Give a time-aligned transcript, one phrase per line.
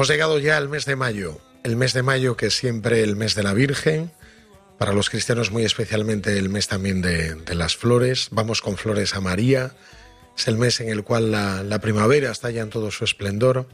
[0.00, 3.16] Hemos llegado ya al mes de mayo, el mes de mayo que es siempre el
[3.16, 4.10] mes de la Virgen,
[4.78, 9.20] para los cristianos muy especialmente el mes también de, las flores, vamos con flores a
[9.20, 9.72] María,
[10.38, 13.68] es el mes en el cual la, la primavera está ya en todo su esplendor,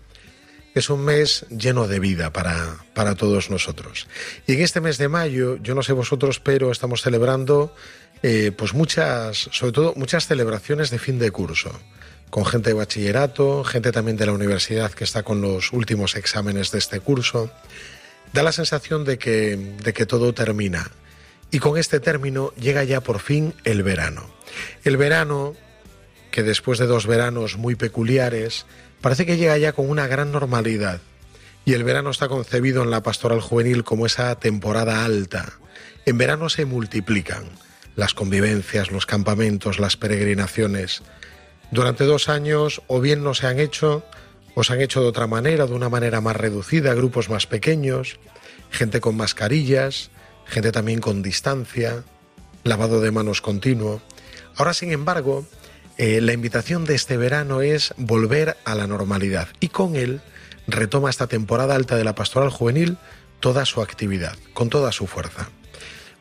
[0.74, 4.08] es un mes lleno de vida para, para todos nosotros.
[4.48, 7.72] Y en este mes de mayo, yo no sé vosotros, pero estamos celebrando
[8.24, 11.70] eh, pues muchas, sobre todo muchas celebraciones de fin de curso
[12.30, 16.70] con gente de bachillerato, gente también de la universidad que está con los últimos exámenes
[16.70, 17.50] de este curso.
[18.32, 20.90] Da la sensación de que, de que todo termina.
[21.50, 24.28] Y con este término llega ya por fin el verano.
[24.84, 25.54] El verano,
[26.30, 28.66] que después de dos veranos muy peculiares,
[29.00, 31.00] parece que llega ya con una gran normalidad.
[31.64, 35.52] Y el verano está concebido en la pastoral juvenil como esa temporada alta.
[36.04, 37.44] En verano se multiplican
[37.96, 41.02] las convivencias, los campamentos, las peregrinaciones.
[41.70, 44.04] Durante dos años o bien no se han hecho,
[44.54, 48.18] o se han hecho de otra manera, de una manera más reducida, grupos más pequeños,
[48.70, 50.10] gente con mascarillas,
[50.46, 52.04] gente también con distancia,
[52.64, 54.00] lavado de manos continuo.
[54.56, 55.46] Ahora, sin embargo,
[55.98, 60.20] eh, la invitación de este verano es volver a la normalidad y con él
[60.66, 62.98] retoma esta temporada alta de la pastoral juvenil
[63.40, 65.50] toda su actividad, con toda su fuerza.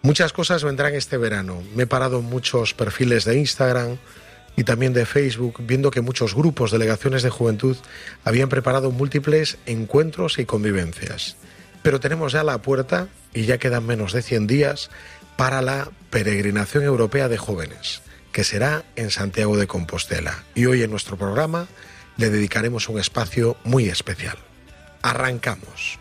[0.01, 1.63] Muchas cosas vendrán este verano.
[1.73, 3.97] Me he parado en muchos perfiles de Instagram,
[4.55, 7.77] y también de Facebook, viendo que muchos grupos, delegaciones de juventud,
[8.23, 11.35] habían preparado múltiples encuentros y convivencias.
[11.81, 14.89] Pero tenemos ya la puerta, y ya quedan menos de 100 días,
[15.35, 18.01] para la peregrinación europea de jóvenes,
[18.31, 20.44] que será en Santiago de Compostela.
[20.55, 21.67] Y hoy en nuestro programa
[22.17, 24.38] le dedicaremos un espacio muy especial.
[25.01, 25.99] Arrancamos.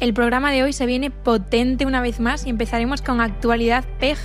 [0.00, 4.18] El programa de hoy se viene potente una vez más y empezaremos con actualidad PEG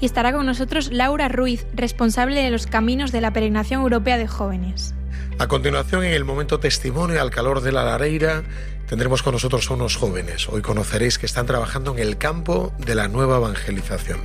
[0.00, 4.26] y estará con nosotros Laura Ruiz, responsable de los caminos de la peregrinación europea de
[4.26, 4.94] jóvenes.
[5.38, 8.42] A continuación, en el momento testimonio al calor de la lareira,
[8.88, 10.48] tendremos con nosotros a unos jóvenes.
[10.48, 14.20] Hoy conoceréis que están trabajando en el campo de la nueva evangelización.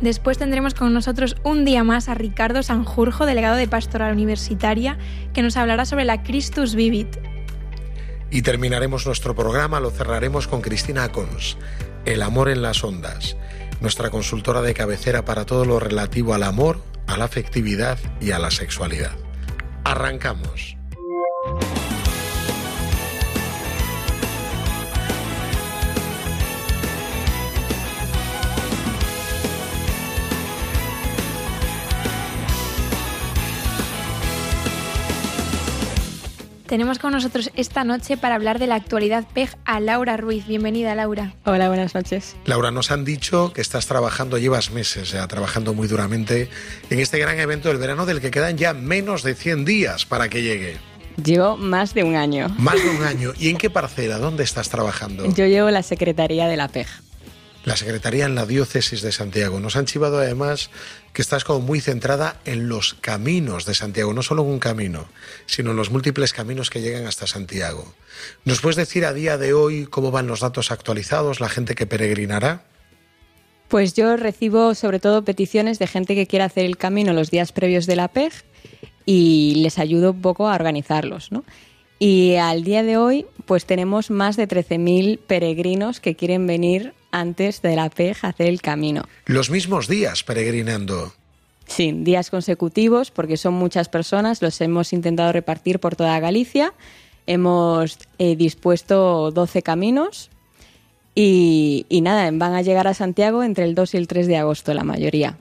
[0.00, 4.98] Después tendremos con nosotros un día más a Ricardo Sanjurjo, delegado de Pastoral Universitaria,
[5.32, 7.18] que nos hablará sobre la Christus Vivit.
[8.28, 11.56] Y terminaremos nuestro programa, lo cerraremos con Cristina Cons,
[12.04, 13.36] El amor en las ondas,
[13.82, 18.38] nuestra consultora de cabecera para todo lo relativo al amor, a la afectividad y a
[18.38, 19.12] la sexualidad.
[19.84, 20.76] Arrancamos.
[36.72, 40.46] Tenemos con nosotros esta noche para hablar de la actualidad PEG a Laura Ruiz.
[40.46, 41.34] Bienvenida, Laura.
[41.44, 42.34] Hola, buenas noches.
[42.46, 46.48] Laura, nos han dicho que estás trabajando, llevas meses ya trabajando muy duramente
[46.88, 50.30] en este gran evento del verano del que quedan ya menos de 100 días para
[50.30, 50.78] que llegue.
[51.22, 52.48] Llevo más de un año.
[52.56, 53.32] Más de un año.
[53.38, 54.16] ¿Y en qué parcela?
[54.16, 55.26] ¿Dónde estás trabajando?
[55.26, 56.86] Yo llevo la Secretaría de la PEG.
[57.64, 59.60] La Secretaría en la Diócesis de Santiago.
[59.60, 60.70] Nos han chivado además
[61.12, 65.06] que estás como muy centrada en los caminos de Santiago, no solo en un camino,
[65.46, 67.94] sino en los múltiples caminos que llegan hasta Santiago.
[68.44, 71.86] ¿Nos puedes decir a día de hoy cómo van los datos actualizados, la gente que
[71.86, 72.64] peregrinará?
[73.68, 77.52] Pues yo recibo sobre todo peticiones de gente que quiere hacer el camino los días
[77.52, 78.32] previos de la PEG
[79.06, 81.44] y les ayudo un poco a organizarlos, ¿no?
[82.04, 87.62] Y al día de hoy, pues tenemos más de 13.000 peregrinos que quieren venir antes
[87.62, 89.04] de la PEG a hacer el camino.
[89.26, 91.12] Los mismos días peregrinando.
[91.64, 96.74] Sí, días consecutivos, porque son muchas personas, los hemos intentado repartir por toda Galicia.
[97.28, 100.28] Hemos eh, dispuesto 12 caminos
[101.14, 104.38] y, y nada, van a llegar a Santiago entre el 2 y el 3 de
[104.38, 105.38] agosto, la mayoría.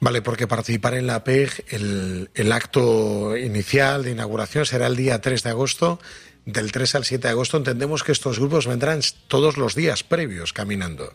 [0.00, 5.20] Vale, porque participar en la PEG, el, el, acto inicial de inauguración será el día
[5.20, 6.00] 3 de agosto.
[6.46, 10.54] Del 3 al 7 de agosto entendemos que estos grupos vendrán todos los días previos
[10.54, 11.12] caminando.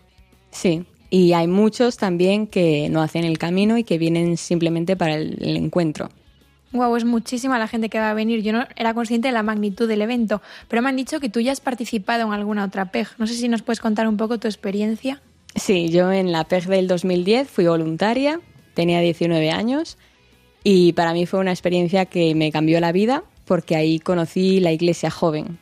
[0.51, 5.15] Sí, Y hay muchos también que no hacen el camino y que vienen simplemente para
[5.15, 6.09] el, el encuentro.
[6.71, 8.43] Wow, es muchísima la gente que va a venir.
[8.43, 11.39] Yo no era consciente de la magnitud del evento, pero me han dicho que tú
[11.39, 13.07] ya has participado en alguna otra PEG.
[13.17, 15.21] No sé si nos puedes contar un poco tu experiencia.
[15.55, 18.41] Sí, yo en la PEG del 2010 fui voluntaria,
[18.75, 19.97] tenía 19 años
[20.63, 24.71] y para mí fue una experiencia que me cambió la vida porque ahí conocí la
[24.71, 25.57] iglesia joven.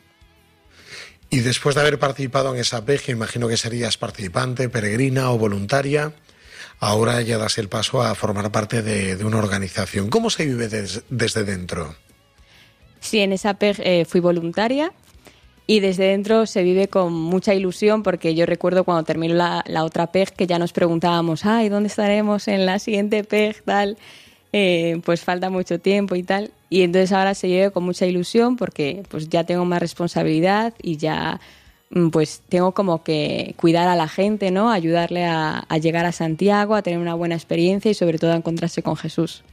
[1.29, 6.13] Y después de haber participado en esa PEG, imagino que serías participante, peregrina o voluntaria,
[6.79, 10.09] ahora ya das el paso a formar parte de, de una organización.
[10.09, 11.95] ¿Cómo se vive des, desde dentro?
[12.99, 14.93] Sí, en esa PEG eh, fui voluntaria
[15.65, 20.07] y desde dentro se vive con mucha ilusión porque yo recuerdo cuando terminó la, otra
[20.07, 23.63] PEG que ya nos preguntábamos, ay, ¿dónde estaremos en la siguiente PEG?
[23.63, 23.97] Tal,
[24.51, 26.51] eh, pues falta mucho tiempo y tal.
[26.69, 30.97] Y entonces ahora se vive con mucha ilusión porque pues ya tengo más responsabilidad y
[30.97, 31.39] ya
[31.91, 34.69] mm, pues tengo como que cuidar a la gente, ¿no?
[34.69, 38.83] Ayudarle a llegar a Santiago, a tener una buena experiencia y sobre todo a encontrarse
[38.83, 39.43] con Jesús.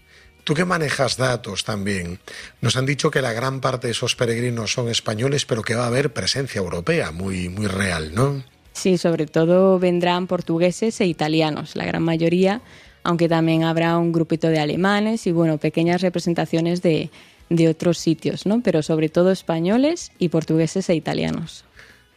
[0.45, 2.19] Tú que manejas datos también,
[2.61, 5.85] nos han dicho que la gran parte de esos peregrinos son españoles, pero que va
[5.85, 8.43] a haber presencia europea muy, muy real, ¿no?
[8.73, 12.63] Sí, sobre todo vendrán portugueses e italianos, la gran mayoría,
[13.03, 17.11] aunque también habrá un grupito de alemanes y, bueno, pequeñas representaciones de,
[17.51, 18.63] de otros sitios, ¿no?
[18.63, 21.65] Pero sobre todo españoles y portugueses e italianos.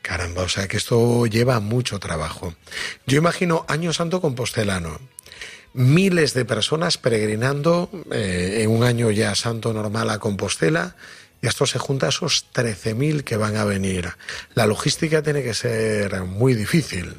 [0.02, 2.54] Caramba, o sea que esto lleva mucho trabajo.
[3.08, 5.00] Yo imagino Año Santo Compostelano,
[5.74, 10.96] miles de personas peregrinando eh, en un año ya santo normal a Compostela
[11.42, 14.10] y esto se junta a esos 13.000 que van a venir.
[14.56, 17.16] La logística tiene que ser muy difícil.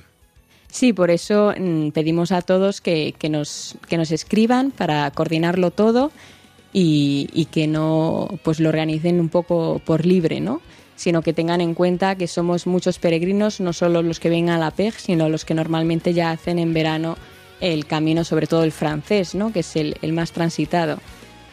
[0.70, 5.70] Sí, por eso mm, pedimos a todos que, que, nos, que nos escriban para coordinarlo
[5.70, 6.10] todo
[6.74, 10.60] y, que no pues lo organicen un poco por libre, ¿no?
[10.96, 14.58] sino que tengan en cuenta que somos muchos peregrinos, no solo los que vengan a
[14.58, 17.16] la PEG, sino los que normalmente ya hacen en verano
[17.60, 19.52] el camino, sobre todo el francés, ¿no?
[19.52, 20.98] que es el, el, más transitado.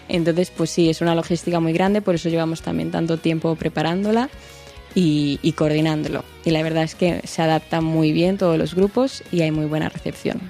[0.10, 4.30] Entonces, pues sí, es una logística muy grande, por eso llevamos también tanto tiempo preparándola
[4.94, 6.26] y, y coordinándolo.
[6.44, 9.66] Y la verdad es que se adaptan muy bien todos los grupos y hay muy
[9.66, 10.42] buena recepción.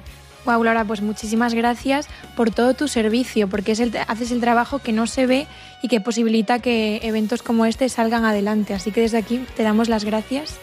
[0.45, 4.79] Wow, Laura, pues muchísimas gracias por todo tu servicio, porque es el, haces el trabajo
[4.79, 5.45] que no se ve
[5.83, 8.73] y que posibilita que eventos como este salgan adelante.
[8.73, 10.59] Así que desde aquí te damos las gracias.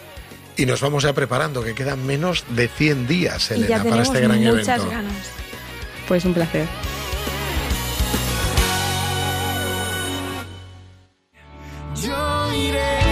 [0.59, 4.43] Y nos vamos ya preparando, que quedan menos de 100 días, Elena, para este gran
[4.43, 4.89] muchas evento.
[4.89, 5.31] Ganas.
[6.05, 6.67] Pues un placer.
[12.03, 13.08] Yo iré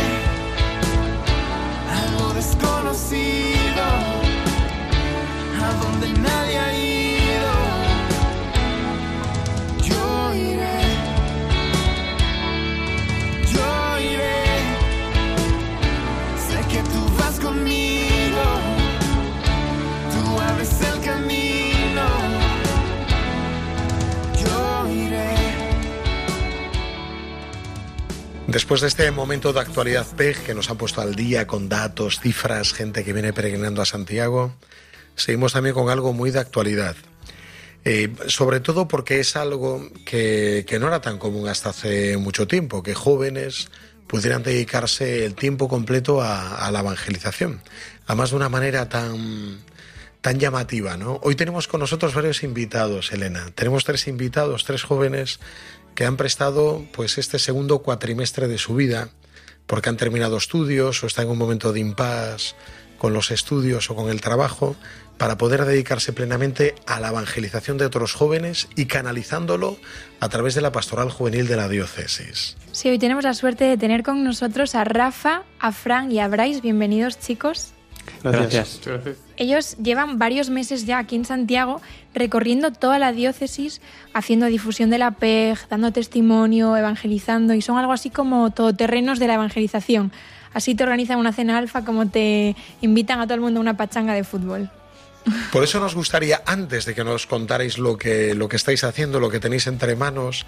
[28.47, 32.21] Después de este momento de actualidad PEG que nos ha puesto al día con datos,
[32.21, 34.55] cifras, gente que viene peregrinando a Santiago,
[35.15, 36.95] seguimos también con algo muy de actualidad.
[37.83, 42.47] Eh, sobre todo porque es algo que, que, no era tan común hasta hace mucho
[42.47, 43.69] tiempo, que jóvenes
[44.07, 47.61] pudieran dedicarse el tiempo completo a, la evangelización,
[48.05, 49.59] además de una manera tan,
[50.21, 50.95] tan llamativa.
[50.95, 51.19] ¿no?
[51.21, 53.51] Hoy tenemos con nosotros varios invitados, Elena.
[53.53, 55.39] Tenemos tres invitados, tres jóvenes
[55.97, 59.09] que han prestado pues este segundo cuatrimestre de su vida
[59.65, 62.55] porque han terminado estudios o están en un momento de impas
[62.99, 64.75] con los estudios o con el trabajo
[65.17, 69.77] para poder dedicarse plenamente a la evangelización de otros jóvenes y canalizándolo
[70.19, 72.57] a través de la pastoral juvenil de la diócesis.
[72.71, 76.27] Sí, hoy tenemos la suerte de tener con nosotros a Rafa, a Fran y a
[76.27, 76.61] Bryce.
[76.61, 77.73] Bienvenidos, chicos.
[78.23, 78.79] Gracias.
[78.83, 79.17] Gracias.
[79.37, 81.81] Ellos llevan varios meses ya aquí en Santiago
[82.13, 83.81] recorriendo toda la diócesis,
[84.13, 89.27] haciendo difusión de la PEG, dando testimonio, evangelizando y son algo así como todoterrenos de
[89.27, 90.11] la evangelización.
[90.53, 93.77] Así te organizan una cena alfa como te invitan a todo el mundo a una
[93.77, 94.71] pachanga de fútbol.
[95.51, 99.19] Por eso nos gustaría, antes de que nos contarais lo que, lo que estáis haciendo,
[99.19, 100.45] lo que tenéis entre manos,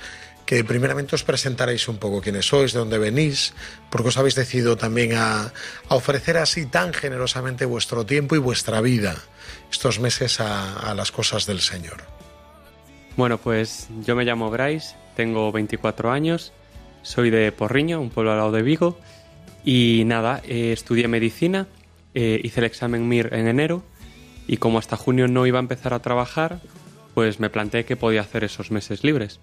[0.50, 3.54] que primeramente os presentarais un poco quiénes sois, de dónde venís,
[3.94, 5.54] porque os habéis decidido también a,
[5.94, 9.14] ofrecer así tan generosamente vuestro tiempo y vuestra vida
[9.70, 12.02] estos meses a, a, las cosas del Señor.
[13.16, 16.52] Bueno, pues yo me llamo Bryce, tengo 24 años,
[17.04, 18.98] soy de Porriño, un pueblo al lado de Vigo,
[19.64, 21.68] y nada, eh, estudié medicina,
[22.16, 23.84] eh, hice el examen MIR en enero,
[24.48, 26.60] y como hasta junio no iba a empezar a trabajar,
[27.14, 29.40] pues me planteé que podía hacer esos meses libres.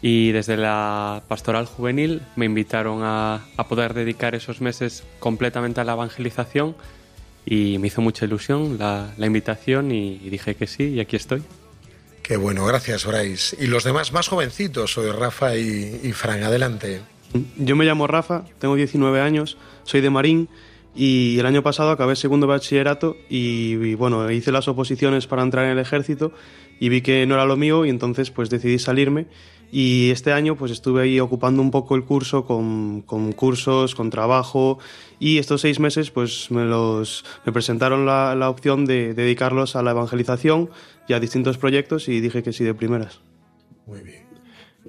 [0.00, 5.84] Y desde la pastoral juvenil me invitaron a, a, poder dedicar esos meses completamente a
[5.84, 6.76] la evangelización
[7.44, 11.16] y me hizo mucha ilusión la, la invitación y, y dije que sí y aquí
[11.16, 11.42] estoy.
[12.22, 13.56] Qué bueno, gracias Bryce.
[13.58, 17.00] Y los demás más jovencitos, soy Rafa y, y Fran, adelante.
[17.56, 20.48] Yo me llamo Rafa, tengo 19 años, soy de Marín
[20.94, 25.64] y el año pasado acabé segundo bachillerato y, y, bueno, hice las oposiciones para entrar
[25.64, 26.32] en el ejército
[26.78, 29.26] y vi que no era lo mío y entonces pues decidí salirme
[29.70, 34.10] y este año pues estuve ahí ocupando un poco el curso con, con cursos, con
[34.10, 34.78] trabajo
[35.18, 39.82] y estos seis meses pues me, los, me presentaron la, la opción de dedicarlos a
[39.82, 40.70] la evangelización
[41.06, 43.20] y a distintos proyectos y dije que sí de primeras.
[43.86, 44.26] Muy bien.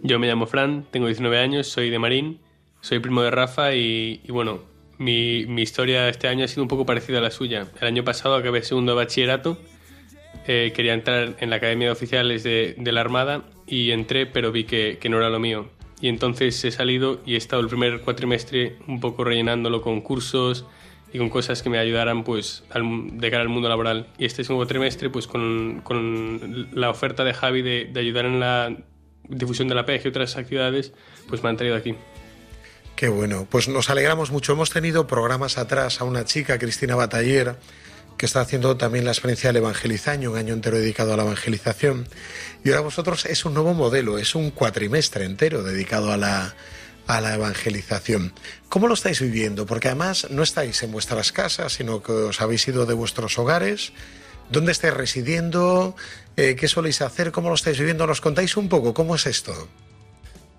[0.02, 2.40] Yo me llamo Fran, tengo 19 años, soy de Marín,
[2.82, 4.62] soy primo de Rafa y, y bueno,
[4.98, 7.68] mi, mi, historia este año ha sido un poco parecida a la suya.
[7.82, 9.58] El año pasado acabé segundo bachillerato,
[10.52, 14.52] eh, quería entrar en la Academia de Oficiales de, de la Armada y entré, pero
[14.52, 15.70] vi que, que, no era lo mío.
[16.02, 20.66] Y entonces he salido y he estado el primer cuatrimestre un poco rellenándolo con cursos
[21.14, 22.82] y con cosas que me ayudaran pues al,
[23.20, 24.08] de cara al mundo laboral.
[24.18, 28.40] Y este segundo trimestre pues con, con la oferta de Javi de, de ayudar en
[28.40, 28.76] la
[29.28, 30.94] difusión de la PEG y otras actividades,
[31.28, 31.94] pues me han traído aquí.
[32.96, 34.54] Qué bueno, pues nos alegramos mucho.
[34.54, 37.56] Hemos tenido programas atrás a una chica, Cristina Bataller,
[38.20, 42.06] que está haciendo también la experiencia del evangelizaño, un año entero dedicado a la evangelización.
[42.66, 46.54] Y ahora vosotros es un nuevo modelo, es un cuatrimestre entero dedicado a la,
[47.08, 48.34] a la evangelización.
[48.68, 49.66] ¿Cómo lo estáis viviendo?
[49.66, 53.94] Porque además no estáis en vuestras casas, sino que os habéis ido de vuestros hogares.
[54.52, 55.96] ¿Dónde estáis residiendo?
[56.36, 57.32] Eh, ¿Qué soléis hacer?
[57.32, 58.06] ¿Cómo lo estáis viviendo?
[58.06, 59.70] ¿Nos contáis un poco cómo es esto?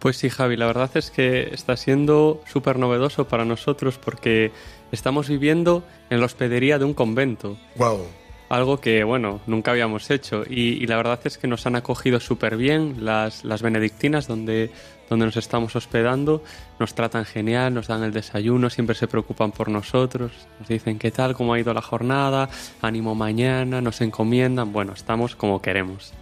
[0.01, 4.51] Pues sí, Javi, la verdad es que está siendo súper novedoso para nosotros porque
[4.93, 7.59] estamos viviendo en la hospedería de un convento.
[7.77, 8.07] ¡Wow!
[8.49, 10.43] Algo que, bueno, nunca habíamos hecho.
[10.49, 14.71] Y, y la verdad es que nos han acogido súper bien las, las benedictinas donde,
[15.11, 16.43] donde nos estamos hospedando.
[16.79, 20.33] Nos tratan genial, nos dan el desayuno, siempre se preocupan por nosotros.
[20.59, 22.49] Nos dicen qué tal, cómo ha ido la jornada,
[22.81, 24.73] ánimo mañana, nos encomiendan.
[24.73, 26.15] Bueno, estamos como queremos.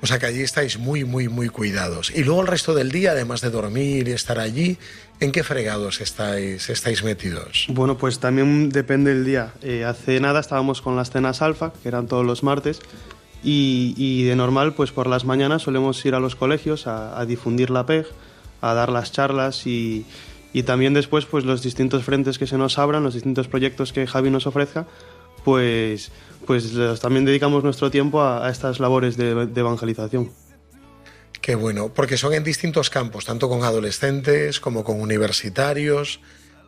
[0.00, 2.12] O sea que allí estáis muy, muy, muy cuidados.
[2.14, 4.78] Y luego el resto del día, además de dormir y estar allí,
[5.18, 7.66] ¿en qué fregados estáis, estáis metidos?
[7.68, 9.52] Bueno, pues también depende del día.
[9.62, 12.80] Eh, hace nada estábamos con las cenas alfa, que eran todos los martes,
[13.42, 17.24] y, y, de normal, pues por las mañanas solemos ir a los colegios a, a
[17.26, 18.06] difundir la PEG,
[18.60, 20.04] a dar las charlas y,
[20.52, 24.06] y también después, pues los distintos frentes que se nos abran, los distintos proyectos que
[24.06, 24.86] Javi nos ofrezca,
[25.44, 26.10] pues,
[26.46, 30.30] pues también dedicamos nuestro tiempo a, a estas labores de, de, evangelización.
[31.40, 36.20] Qué bueno, porque son en distintos campos, tanto con adolescentes como con universitarios,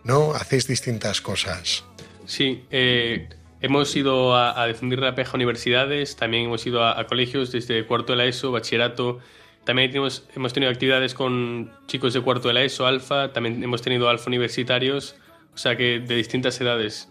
[0.04, 0.32] ¿no?
[0.32, 1.84] Hacéis distintas cosas.
[2.24, 3.28] Sí, eh,
[3.60, 7.52] hemos ido a, a, difundir la peja a universidades, también hemos ido a, a, colegios
[7.52, 9.18] desde cuarto de la ESO, bachillerato,
[9.64, 13.82] también tenemos, hemos tenido actividades con chicos de cuarto de la ESO, alfa, también hemos
[13.82, 15.16] tenido alfa universitarios,
[15.54, 17.09] o sea que de distintas edades.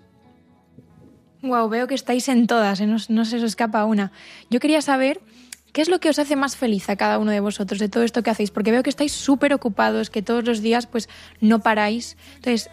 [1.41, 2.88] Wow, veo que estáis en todas, ¿eh?
[2.88, 4.12] no, se os escapa una.
[4.50, 5.22] Yo quería saber
[5.72, 8.03] qué es lo que os hace más feliz a cada uno de vosotros de todo
[8.03, 11.08] esto que hacéis, porque veo que estáis súper ocupados, que todos los días pues
[11.39, 12.17] no paráis.
[12.36, 12.69] Entonces,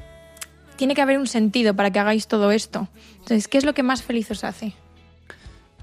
[0.76, 2.88] tiene que haber un sentido para que hagáis todo esto.
[3.18, 4.74] Entonces, ¿qué es lo que más feliz os hace?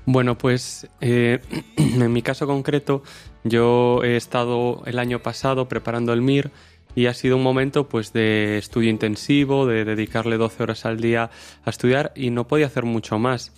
[0.06, 1.40] Bueno, pues eh,
[1.78, 3.04] en mi caso concreto,
[3.46, 6.52] yo he estado el año pasado preparando el MIR
[6.96, 11.30] y ha sido un momento pues de estudio intensivo, de dedicarle 12 horas al día
[11.66, 13.52] a estudiar y no podía hacer mucho más.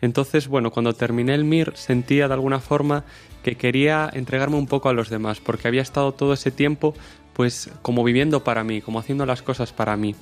[0.00, 3.04] Entonces, bueno, cuando terminé el MIR sentía de alguna forma
[3.42, 6.94] que quería entregarme un poco a los demás, porque había estado todo ese tiempo
[7.32, 10.14] pues como viviendo para mí, como haciendo las cosas para mí.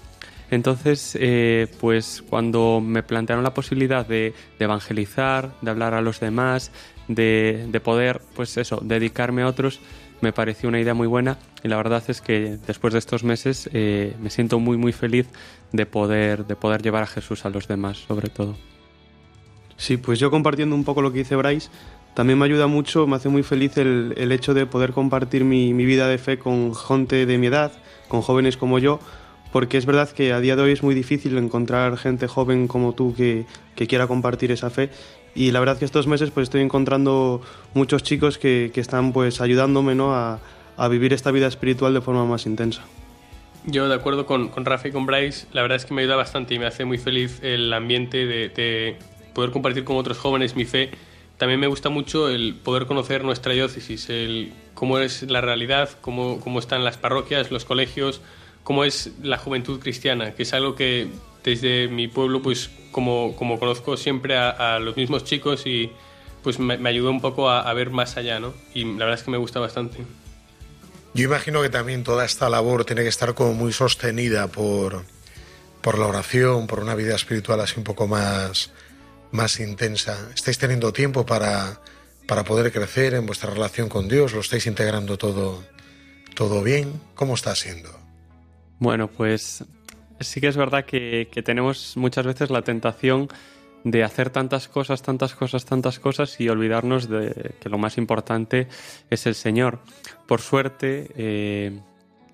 [0.50, 6.20] Entonces, eh, pues cuando me plantearon la posibilidad de, de, evangelizar, de hablar a los
[6.20, 6.70] demás,
[7.06, 9.80] de, de poder, pues eso, dedicarme a otros,
[10.20, 13.68] me pareció una idea muy buena y la verdad es que después de estos meses
[13.72, 15.26] eh, me siento muy muy feliz
[15.72, 18.56] de poder, de poder llevar a Jesús a los demás, sobre todo.
[19.76, 21.70] Sí, pues yo compartiendo un poco lo que dice Bryce,
[22.14, 25.72] también me ayuda mucho, me hace muy feliz el, el hecho de poder compartir mi,
[25.72, 27.70] mi, vida de fe con gente de mi edad,
[28.08, 28.98] con jóvenes como yo,
[29.52, 32.92] porque es verdad que a día de hoy es muy difícil encontrar gente joven como
[32.92, 33.46] tú que,
[33.76, 34.90] que quiera compartir esa fe
[35.38, 37.40] y la verdad que estos meses pues estoy encontrando
[37.72, 40.12] muchos chicos que, que están pues ayudándome ¿no?
[40.12, 40.40] a,
[40.76, 42.82] a, vivir esta vida espiritual de forma más intensa.
[43.64, 46.16] Yo de acuerdo con, con Rafa y con Bryce, la verdad es que me ayuda
[46.16, 48.96] bastante y me hace muy feliz el ambiente de, de
[49.32, 50.90] poder compartir con otros jóvenes mi fe.
[51.36, 56.40] También me gusta mucho el poder conocer nuestra diócesis, el cómo es la realidad, cómo,
[56.40, 58.22] cómo están las parroquias, los colegios,
[58.64, 61.06] cómo es la juventud cristiana, que es algo que
[61.44, 65.90] desde mi pueblo, pues como, como conozco siempre a, a, los mismos chicos y
[66.42, 68.54] pues me, me ayudó un poco a, a, ver más allá, ¿no?
[68.74, 69.98] Y la verdad es que me gusta bastante.
[71.14, 75.04] Yo imagino que también toda esta labor tiene que estar como muy sostenida por,
[75.80, 78.70] por la oración, por una vida espiritual así un poco más,
[79.30, 80.28] más intensa.
[80.34, 81.80] ¿Estáis teniendo tiempo para,
[82.26, 84.32] para poder crecer en vuestra relación con Dios?
[84.32, 85.64] ¿Lo estáis integrando todo,
[86.34, 87.00] todo bien?
[87.14, 87.90] ¿Cómo está siendo?
[88.78, 89.64] Bueno, pues
[90.20, 93.28] sí que es verdad que, tenemos muchas veces la tentación
[93.84, 98.68] de hacer tantas cosas, tantas cosas, tantas cosas y olvidarnos de que lo más importante
[99.08, 99.80] es el Señor.
[100.26, 101.78] Por suerte, eh,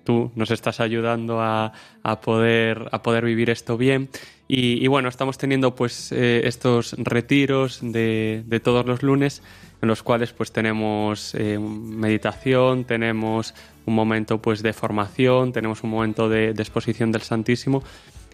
[0.05, 4.09] tú nos estás ayudando a, a, poder, a poder vivir esto bien.
[4.47, 9.41] Y, bueno, estamos teniendo pues eh, estos retiros de, de, todos los lunes
[9.81, 13.53] en los cuales pues tenemos eh, meditación, tenemos
[13.85, 17.83] un momento pues de formación, tenemos un momento de, exposición del Santísimo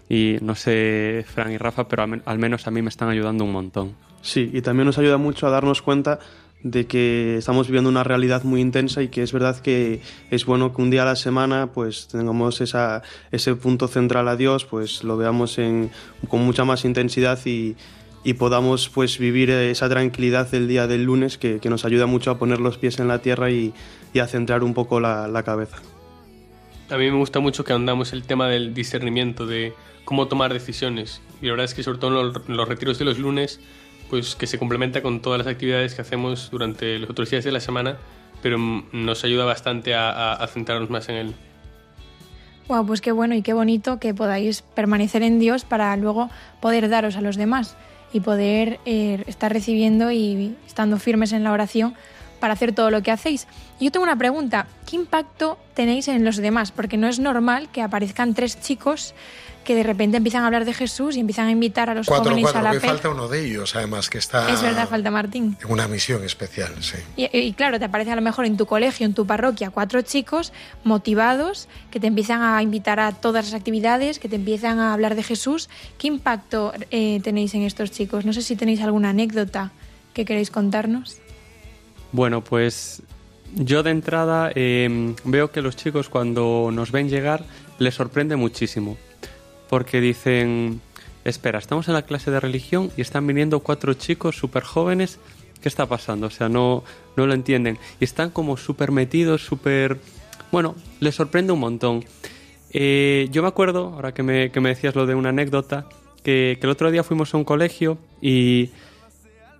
[0.08, 3.52] y no sé, Fran y Rafa, pero al, menos a mí me están ayudando un
[3.52, 3.94] montón.
[4.20, 6.18] Sí, y también nos ayuda mucho a darnos cuenta
[6.62, 10.00] de que estamos viviendo una realidad muy intensa y que es verdad que
[10.30, 14.36] es bueno que un día a la semana pues tengamos esa, ese punto central a
[14.36, 15.90] Dios, pues lo veamos en,
[16.28, 17.74] con mucha más intensidad y,
[18.24, 22.30] y podamos pues vivir esa tranquilidad del día del lunes que, que, nos ayuda mucho
[22.30, 23.72] a poner los pies en la tierra y,
[24.12, 25.78] y a centrar un poco la, la cabeza.
[26.90, 29.72] A mí me gusta mucho que andamos el tema del discernimiento, de
[30.04, 31.22] cómo tomar decisiones.
[31.40, 33.60] Y la verdad es que sobre todo en los, los retiros de los lunes,
[34.12, 37.50] pues que se complementa con todas las actividades que hacemos durante los otros días de
[37.50, 37.96] la semana,
[38.42, 41.34] pero nos ayuda bastante a, a, a centrarnos más en él.
[42.68, 46.28] Wow, pues qué bueno y qué bonito que podáis permanecer en Dios para luego
[46.60, 47.74] poder daros a los demás
[48.12, 51.94] y poder eh, estar recibiendo y estando firmes en la oración
[52.38, 53.46] para hacer todo lo que hacéis.
[53.80, 56.70] Yo tengo una pregunta, ¿qué impacto tenéis en los demás?
[56.70, 59.14] Porque no es normal que aparezcan tres chicos
[59.62, 62.30] que de repente empiezan a hablar de Jesús y empiezan a invitar a los cuatro,
[62.30, 62.86] jóvenes cuatro, a la fe.
[62.86, 64.52] falta uno de ellos, además, que está...
[64.52, 65.56] Es verdad, falta Martín.
[65.62, 66.98] En una misión especial, sí.
[67.16, 70.02] Y, y, claro, te aparece a lo mejor en tu colegio, en tu parroquia, cuatro
[70.02, 70.52] chicos
[70.84, 75.14] motivados que te empiezan a invitar a todas las actividades, que te empiezan a hablar
[75.14, 75.68] de Jesús.
[75.98, 78.24] ¿Qué impacto eh, tenéis en estos chicos?
[78.24, 79.72] No sé si tenéis alguna anécdota
[80.12, 81.18] que queréis contarnos.
[82.12, 83.02] Bueno, pues
[83.54, 87.44] yo de entrada eh, veo que los chicos cuando nos ven llegar
[87.78, 88.96] les sorprende muchísimo.
[89.72, 90.82] Porque dicen,
[91.24, 95.18] espera, estamos en la clase de religión y están viniendo cuatro chicos súper jóvenes.
[95.62, 96.26] ¿Qué está pasando?
[96.26, 96.84] O sea, no,
[97.16, 97.78] no lo entienden.
[97.98, 99.96] Y están como súper metidos, súper...
[100.50, 102.04] Bueno, les sorprende un montón.
[102.68, 105.86] Eh, yo me acuerdo, ahora que me, que me, decías lo de una anécdota,
[106.22, 108.72] que, el otro día fuimos a un colegio y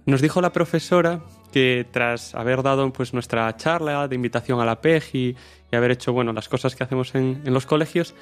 [0.04, 1.22] nos dijo la profesora
[1.54, 5.36] que tras haber dado pues nuestra charla de invitación a la PEG y,
[5.72, 8.14] y haber hecho bueno las cosas que hacemos en, en, los colegios,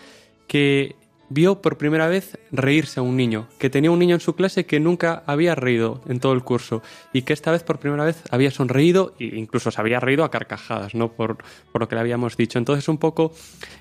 [0.47, 0.95] que
[1.31, 4.67] vio por primera vez reírse a un niño, que tenía un niño en su clase
[4.67, 8.23] que nunca había reído en todo el curso y que esta vez por primera vez
[8.31, 11.13] había sonreído e incluso se había reído a carcajadas, ¿no?
[11.13, 11.39] Por,
[11.73, 12.59] por lo que le habíamos dicho.
[12.59, 13.33] Entonces un poco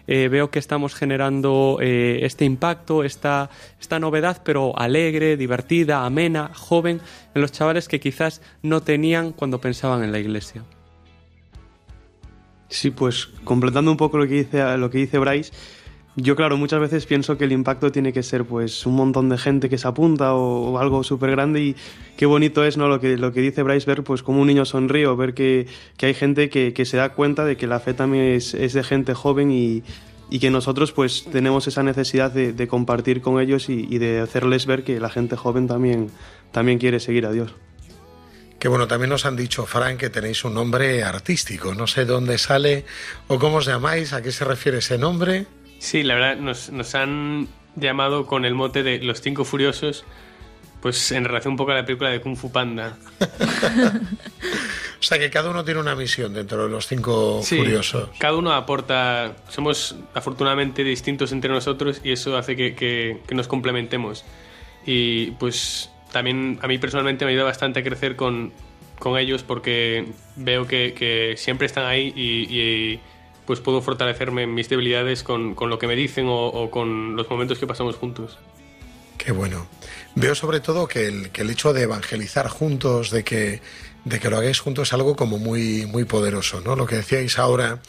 [0.07, 3.49] eh, veo que estamos generando eh, este impacto, esta,
[3.81, 7.01] esta novedad, pero alegre, divertida, amena, joven,
[7.33, 10.63] en los chavales que quizás no tenían cuando pensaban en la iglesia.
[12.69, 15.51] Sí, pues completando un poco lo que dice, lo que dice Bryce,
[16.21, 19.37] yo, claro, muchas veces pienso que el impacto tiene que ser pues un montón de
[19.37, 21.75] gente que se apunta o, algo súper grande y
[22.17, 24.65] qué bonito es no lo que, lo que dice Bryce ver pues como un niño
[24.65, 27.93] sonríe ver que, que hay gente que, que, se da cuenta de que la fe
[27.93, 29.83] también es, es de gente joven y,
[30.29, 34.65] y, que nosotros pues tenemos esa necesidad de, de compartir con ellos y, de hacerles
[34.65, 36.09] ver que la gente joven también,
[36.51, 37.53] también quiere seguir a Dios.
[38.57, 41.73] Que bueno, también nos han dicho, Frank, que tenéis un nombre artístico.
[41.75, 42.83] No sé dónde sale
[43.29, 45.45] o cómo os llamáis, a qué se refiere ese nombre.
[45.79, 50.05] Sí, la verdad, nos, nos, han llamado con el mote de Los Cinco Furiosos,
[50.81, 52.97] pues en relación un poco a la película de Kung Fu Panda.
[54.99, 58.09] o sea que cada uno tiene una misión dentro de los Cinco sí, Furiosos.
[58.19, 63.47] Cada uno aporta, somos afortunadamente distintos entre nosotros y eso hace que, que, que nos
[63.47, 64.25] complementemos.
[64.85, 68.51] Y pues también a mí personalmente me ayuda bastante a crecer con,
[68.99, 72.99] con ellos porque veo que, que siempre están ahí y, y
[73.49, 77.15] pues puedo fortalecerme en mis debilidades con, con lo que me dicen o, o, con
[77.15, 78.37] los momentos que pasamos juntos.
[79.17, 79.65] Qué bueno.
[80.13, 83.59] Veo sobre todo que el, que el hecho de evangelizar juntos, de que,
[84.05, 86.75] de que lo hagáis juntos es algo como muy, muy poderoso, ¿no?
[86.75, 87.79] Lo que decíais ahora,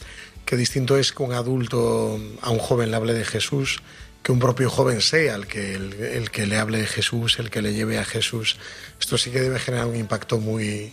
[0.46, 3.82] que distinto es que un adulto a un joven le hable de Jesús,
[4.22, 7.50] que un propio joven sea el que, el, el que le hable de Jesús, el
[7.50, 8.56] que le lleve a Jesús.
[8.98, 10.90] Esto sí que debe generar un impacto muy,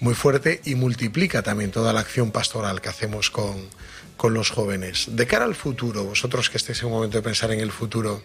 [0.00, 3.68] muy fuerte y multiplica también toda la acción pastoral que hacemos con,
[4.16, 5.08] con los jóvenes.
[5.10, 8.22] De cara al futuro, vosotros que estéis en un momento de pensar en el futuro,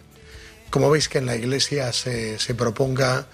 [0.70, 3.26] ¿cómo veis que en la iglesia se, se proponga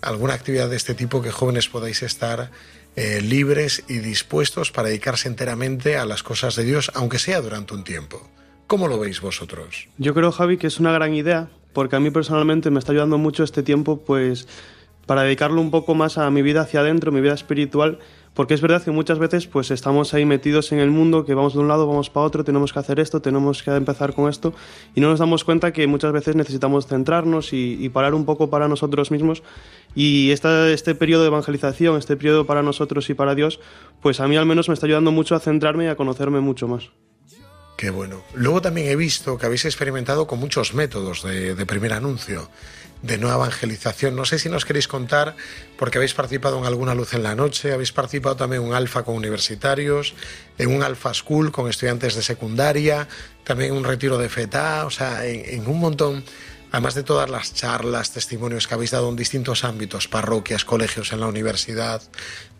[0.00, 2.50] alguna actividad de este tipo que jóvenes podáis estar
[2.96, 7.74] eh, libres y dispuestos para dedicarse enteramente a las cosas de Dios, aunque sea durante
[7.74, 8.28] un tiempo?
[8.66, 9.88] ¿Cómo lo veis vosotros?
[9.98, 13.18] Yo creo, Javi, que es una gran idea porque a mí personalmente me está ayudando
[13.18, 14.48] mucho este tiempo, pues
[15.06, 17.98] para dedicarlo un poco más a mi vida hacia adentro, mi vida espiritual,
[18.34, 21.54] porque es verdad que muchas veces pues estamos ahí metidos en el mundo, que vamos
[21.54, 24.52] de un lado, vamos para otro, tenemos que hacer esto, tenemos que empezar con esto,
[24.94, 28.66] y no nos damos cuenta que muchas veces necesitamos centrarnos y, parar un poco para
[28.66, 29.44] nosotros mismos.
[29.94, 33.60] Y esta, este periodo de evangelización, este periodo para nosotros y para Dios,
[34.02, 36.66] pues a mí al menos me está ayudando mucho a centrarme y a conocerme mucho
[36.66, 36.90] más.
[37.76, 38.22] Qué bueno.
[38.34, 42.48] Luego también he visto que habéis experimentado con muchos métodos de, primer anuncio
[43.02, 44.14] de nueva evangelización.
[44.14, 45.36] No sé si nos queréis contar,
[45.76, 49.02] porque habéis participado en alguna luz en la noche, habéis participado también en un alfa
[49.02, 50.14] con universitarios,
[50.56, 53.08] en un alfa school con estudiantes de secundaria,
[53.42, 56.24] también en un retiro de FETA, o sea, en, un montón,
[56.70, 61.20] además de todas las charlas, testimonios que habéis dado en distintos ámbitos, parroquias, colegios en
[61.20, 62.00] la universidad,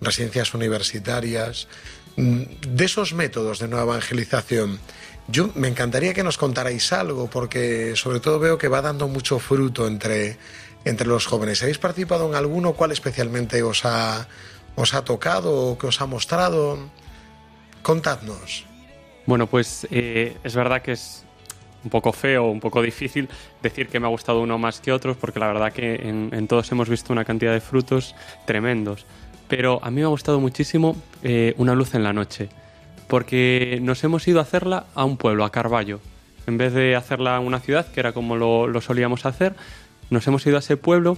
[0.03, 1.68] residencias universitarias,
[2.16, 4.79] de esos métodos de nueva evangelización.
[5.27, 9.38] Yo me encantaría que nos contarais algo, porque sobre todo veo que va dando mucho
[9.38, 10.37] fruto entre,
[10.85, 11.62] entre los jóvenes.
[11.62, 12.74] ¿Habéis participado en alguno?
[12.74, 14.29] ¿Cuál especialmente os ha,
[14.77, 16.79] os ha tocado o que os ha mostrado?
[17.83, 18.66] Contadnos.
[19.27, 21.24] Bueno, pues eh, es verdad que es
[21.83, 23.29] un poco feo, un poco difícil
[23.62, 26.48] decir que me ha gustado uno más que otros, porque la verdad que en, en
[26.48, 28.14] todos hemos visto una cantidad de frutos
[28.46, 29.07] tremendos.
[29.48, 32.48] Pero a mí me ha gustado muchísimo eh, Una luz en la noche
[33.09, 36.00] porque nos hemos ido a hacerla a un pueblo, a Carballo.
[36.46, 39.54] En vez de hacerla a una ciudad, que era como lo, solíamos hacer,
[40.11, 41.16] nos hemos ido a ese pueblo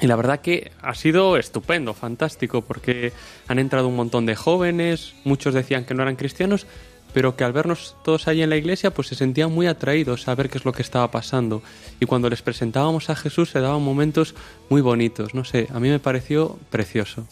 [0.00, 3.12] y la verdad que ha sido estupendo, fantástico, porque
[3.46, 6.66] han entrado un montón de jóvenes, muchos decían que no eran cristianos,
[7.12, 10.34] pero que al vernos todos allí en la iglesia, pues se sentían muy atraídos a
[10.34, 11.62] ver qué es lo que estaba pasando.
[12.00, 14.34] Y cuando les presentábamos a Jesús se daban momentos
[14.68, 17.26] muy bonitos, no sé, a mí me pareció precioso.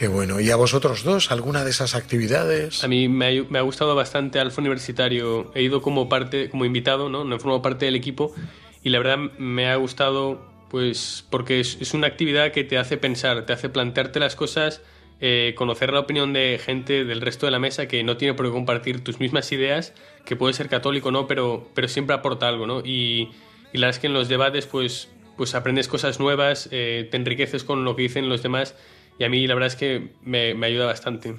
[0.00, 0.40] Qué bueno.
[0.40, 2.82] ¿Y a vosotros dos alguna de esas actividades?
[2.82, 5.50] A mí me ha, gustado bastante Alfa Universitario.
[5.54, 7.24] He ido como parte, como invitado, ¿no?
[7.24, 8.34] No he formado parte del equipo
[8.82, 13.44] y la verdad me ha gustado, pues, porque es, una actividad que te hace pensar,
[13.44, 14.80] te hace plantearte las cosas,
[15.20, 18.46] eh, conocer la opinión de gente del resto de la mesa que no tiene por
[18.46, 19.92] qué compartir tus mismas ideas,
[20.24, 21.26] que puede ser católico, ¿no?
[21.26, 22.80] Pero, pero siempre aporta algo, ¿no?
[22.80, 23.30] Y,
[23.72, 27.16] y la verdad es que en los debates, pues, pues aprendes cosas nuevas, eh, te
[27.16, 28.74] enriqueces con lo que dicen los demás
[29.18, 31.36] y a mí la verdad es que me, ayuda bastante.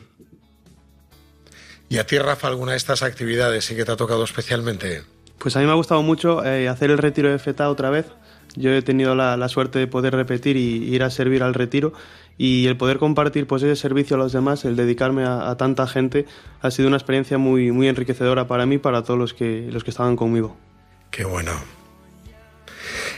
[1.90, 5.04] ¿Y a ti, Rafa, alguna de estas actividades sí que te ha tocado especialmente?
[5.40, 8.06] Pues a mí me ha gustado mucho eh, hacer el retiro de FETA otra vez.
[8.56, 11.94] Yo he tenido la, suerte de poder repetir y ir a servir al retiro
[12.38, 16.26] y el poder compartir pues ese servicio a los demás, el dedicarme a, tanta gente,
[16.62, 19.92] ha sido una experiencia muy, muy enriquecedora para mí, para todos los que, los que
[19.92, 20.58] estaban conmigo.
[21.12, 21.52] Qué bueno.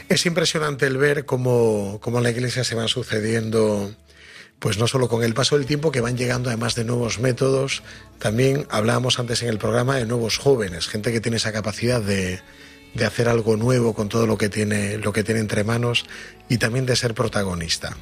[0.08, 3.90] Es impresionante el ver cómo, cómo la iglesia se van sucediendo
[4.58, 7.82] pues no solo con el paso del tiempo que van llegando además de nuevos métodos,
[8.18, 12.40] también hablábamos antes en el programa de nuevos jóvenes, gente que tiene esa capacidad de,
[12.94, 16.06] de hacer algo nuevo con todo lo que tiene lo que tiene entre manos
[16.48, 17.96] y también de ser protagonista.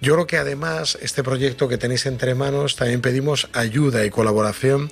[0.00, 4.90] Yo creo que además este proyecto que tenéis entre manos también pedimos ayuda y colaboración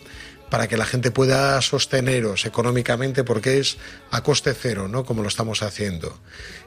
[0.48, 3.78] para que la gente pueda sosteneros económicamente porque es
[4.10, 5.04] a coste cero, ¿no?
[5.04, 6.18] Como lo estamos haciendo.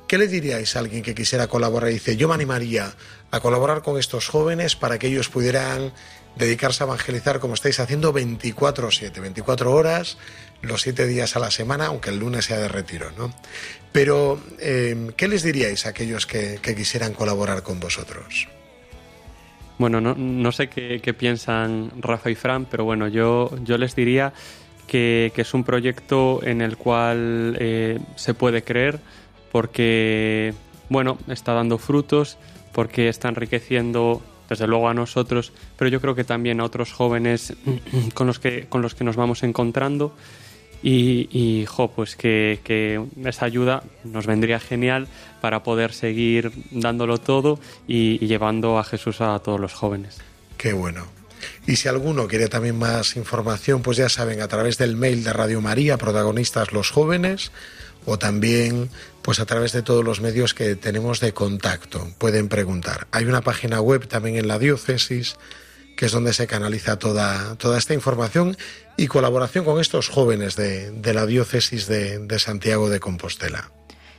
[0.08, 1.92] ¿Qué le diríais a alguien que quisiera colaborar?
[1.92, 2.96] Dice, yo me animaría
[3.30, 5.94] a colaborar con estos jóvenes para que ellos pudieran
[6.36, 10.18] dedicarse a evangelizar como estáis haciendo 24/7, 24 horas,
[10.66, 13.34] los 7 días a la semana, aunque el lunes sea de retiro, ¿no?
[13.92, 18.48] Pero, em, ¿qué les diríais a aquellos que, quisieran colaborar con vosotros?
[19.78, 24.34] Bueno, no, sé qué, piensan Rafa y Fran, pero bueno, yo, yo les diría
[24.88, 29.00] que, es un proyecto en el cual eh, se puede creer,
[29.52, 30.54] porque,
[30.90, 32.38] bueno, está dando frutos,
[32.72, 37.54] porque está enriqueciendo desde luego a nosotros, pero yo creo que también a otros jóvenes
[38.14, 40.14] con los que, con los que nos vamos encontrando.
[40.88, 45.08] Y, jo, pues que, que, esa ayuda nos vendría genial
[45.42, 50.20] para poder seguir dándolo todo y, y llevando a Jesús a todos los jóvenes.
[50.58, 51.08] Qué bueno.
[51.66, 55.34] Y si alguno quiere también más información, pues ya saben, a través del mail de
[55.34, 57.52] Radio María, protagonistas los jóvenes,
[58.06, 58.90] o también
[59.24, 62.08] pues a través de todos los medios que tenemos de contacto.
[62.20, 63.08] Pueden preguntar.
[63.12, 65.36] Hay una página web también en la diócesis
[65.96, 68.58] que es donde se canaliza toda, toda esta información
[68.98, 73.72] y colaboración con estos jóvenes de, de la diócesis de, de Santiago de Compostela.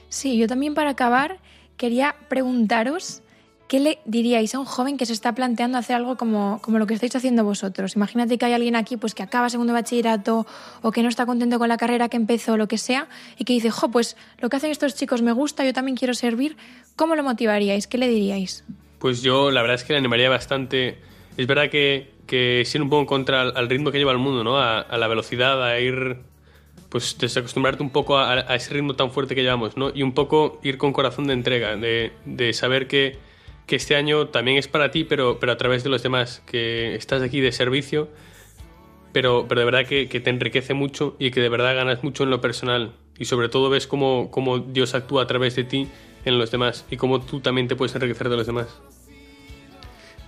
[0.08, 1.38] Sí, yo también para acabar
[1.76, 3.22] quería preguntaros
[3.68, 6.86] ¿Qué le diríais a un joven que se está planteando hacer algo como, como, lo
[6.86, 7.96] que estáis haciendo vosotros?
[7.96, 10.46] Imagínate que hay alguien aquí pues, que acaba segundo bachillerato
[10.82, 13.44] o que no está contento con la carrera que empezó o lo que sea y
[13.44, 16.56] que dice, jo, pues lo que hacen estos chicos me gusta, yo también quiero servir.
[16.94, 17.88] ¿Cómo lo motivaríais?
[17.88, 18.64] ¿Qué le diríais?
[19.00, 20.98] Pues yo la verdad es que le animaría bastante.
[21.36, 24.58] Es verdad que, que un poco contra al ritmo que lleva el mundo, ¿no?
[24.58, 26.18] A, a la velocidad, a ir
[26.88, 29.90] pues desacostumbrarte un poco a, a ese ritmo tan fuerte que llevamos, ¿no?
[29.94, 33.18] Y un poco ir con corazón de entrega, de, de saber que,
[33.66, 36.94] que este año también es para ti, pero, pero a través de los demás, que
[36.94, 38.08] estás aquí de servicio,
[39.12, 42.24] pero, pero de verdad que, que te enriquece mucho y que de verdad ganas mucho
[42.24, 42.92] en lo personal.
[43.18, 45.88] Y sobre todo ves cómo, cómo Dios actúa a través de ti
[46.24, 48.68] en los demás y cómo tú también te puedes enriquecer de los demás.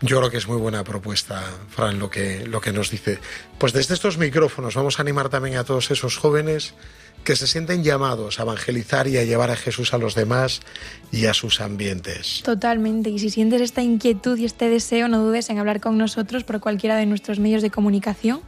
[0.01, 3.19] Yo creo que es muy buena propuesta, Fran, lo que, lo que nos dice.
[3.59, 6.75] Pues desde estos micrófonos vamos a animar también a todos esos jóvenes
[7.25, 10.61] que se sienten llamados a evangelizar y a llevar a Jesús a los demás
[11.11, 12.43] y a sus ambientes.
[12.45, 13.11] Totalmente.
[13.11, 16.61] Y si sientes esta inquietud y este deseo, no dudes en hablar con nosotros por
[16.61, 18.41] cualquiera de nuestros medios de comunicación,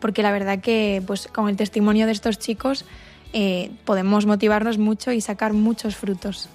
[0.00, 2.84] porque la verdad que pues, con el testimonio de estos chicos
[3.32, 6.50] eh, podemos motivarnos mucho y sacar muchos frutos.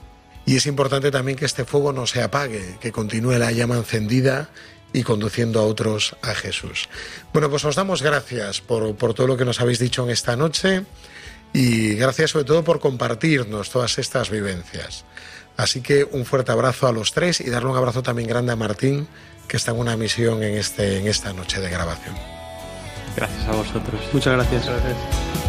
[0.50, 4.50] Y es importante también que este fuego no se apague, que continúe la llama encendida
[4.92, 6.90] y conduciendo a otros a Jesús.
[7.32, 10.36] Bueno, pues os damos gracias por, por, todo lo que nos habéis dicho en esta
[10.36, 10.86] noche
[11.54, 15.06] y gracias sobre todo por compartirnos todas estas vivencias.
[15.56, 18.56] Así que un fuerte abrazo a los tres y darle un abrazo también grande a
[18.56, 19.08] Martín,
[19.48, 22.16] que está en una misión en, este, en esta noche de grabación.
[23.16, 24.02] Gracias a vosotros.
[24.14, 24.66] Muchas gracias.
[24.66, 25.49] gracias.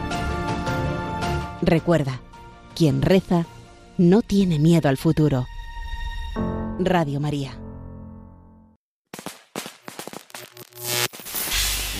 [1.61, 2.19] Recuerda,
[2.75, 3.45] quien reza
[3.97, 5.45] no tiene miedo al futuro.
[6.79, 7.51] Radio María.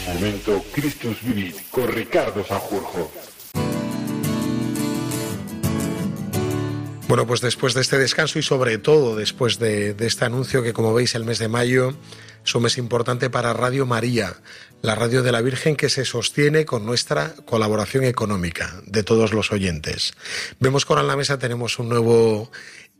[0.07, 3.11] Momento Christus Vivit con Ricardo Sanjurjo.
[7.11, 10.71] Bueno, pues después de este descanso y sobre todo después de, de, este anuncio que
[10.71, 11.93] como veis el mes de mayo
[12.45, 14.35] es un mes importante para Radio María,
[14.81, 19.51] la radio de la Virgen que se sostiene con nuestra colaboración económica de todos los
[19.51, 20.13] oyentes.
[20.61, 22.49] Vemos que ahora en la mesa tenemos un nuevo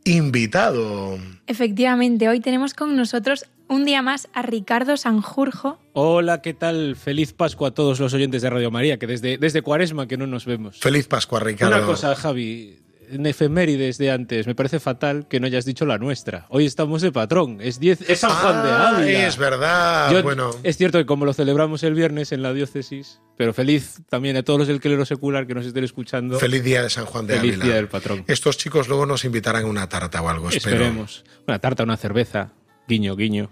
[0.04, 1.18] invitado.
[1.46, 5.78] Efectivamente, hoy tenemos con nosotros un día más a Ricardo Sanjurjo.
[5.94, 6.96] Hola, ¿qué tal?
[6.96, 10.26] Feliz Pascua a todos los oyentes de Radio María, que desde, desde Cuaresma que no
[10.26, 10.78] nos vemos.
[10.80, 11.74] Feliz Pascua, Ricardo.
[11.74, 15.98] Una cosa, Javi, en efemérides de antes, me parece fatal que no hayas dicho la
[15.98, 16.46] nuestra.
[16.48, 19.26] Hoy estamos de patrón, es, diez, es San Juan ah, de Ávila.
[19.26, 20.50] Es verdad, Yo, bueno.
[20.62, 24.42] Es cierto que como lo celebramos el viernes en la diócesis, pero feliz también a
[24.42, 26.38] todos los del clero secular que nos estén escuchando.
[26.38, 27.64] Feliz día de San Juan de feliz Ávila.
[27.64, 28.24] día del patrón.
[28.26, 30.76] Estos chicos luego nos invitarán a una tarta o algo, espero.
[30.76, 31.24] Esperemos.
[31.46, 32.52] Una tarta, una cerveza.
[32.88, 33.50] Guiño, guiño.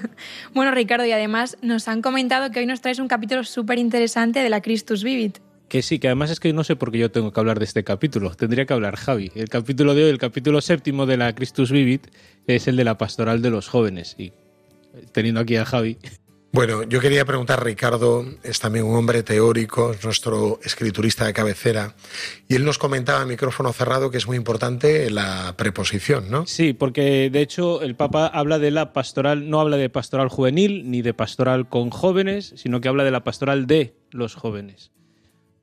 [0.54, 4.40] bueno, Ricardo, y además nos han comentado que hoy nos traes un capítulo súper interesante
[4.40, 5.38] de la Christus Vivit.
[5.68, 7.66] Que sí, que además es que no sé por qué yo tengo que hablar de
[7.66, 8.34] este capítulo.
[8.34, 9.30] Tendría que hablar Javi.
[9.34, 12.06] El capítulo de hoy, el capítulo séptimo de la Christus Vivit,
[12.46, 14.14] es el de la pastoral de los jóvenes.
[14.18, 14.32] Y
[15.12, 15.98] teniendo aquí a Javi.
[16.50, 21.94] Bueno, yo quería preguntar, Ricardo es también un hombre teórico, es nuestro escriturista de cabecera,
[22.48, 26.46] y él nos comentaba a micrófono cerrado que es muy importante la preposición, ¿no?
[26.46, 30.90] Sí, porque de hecho el Papa habla de la pastoral, no habla de pastoral juvenil
[30.90, 34.90] ni de pastoral con jóvenes, sino que habla de la pastoral de los jóvenes.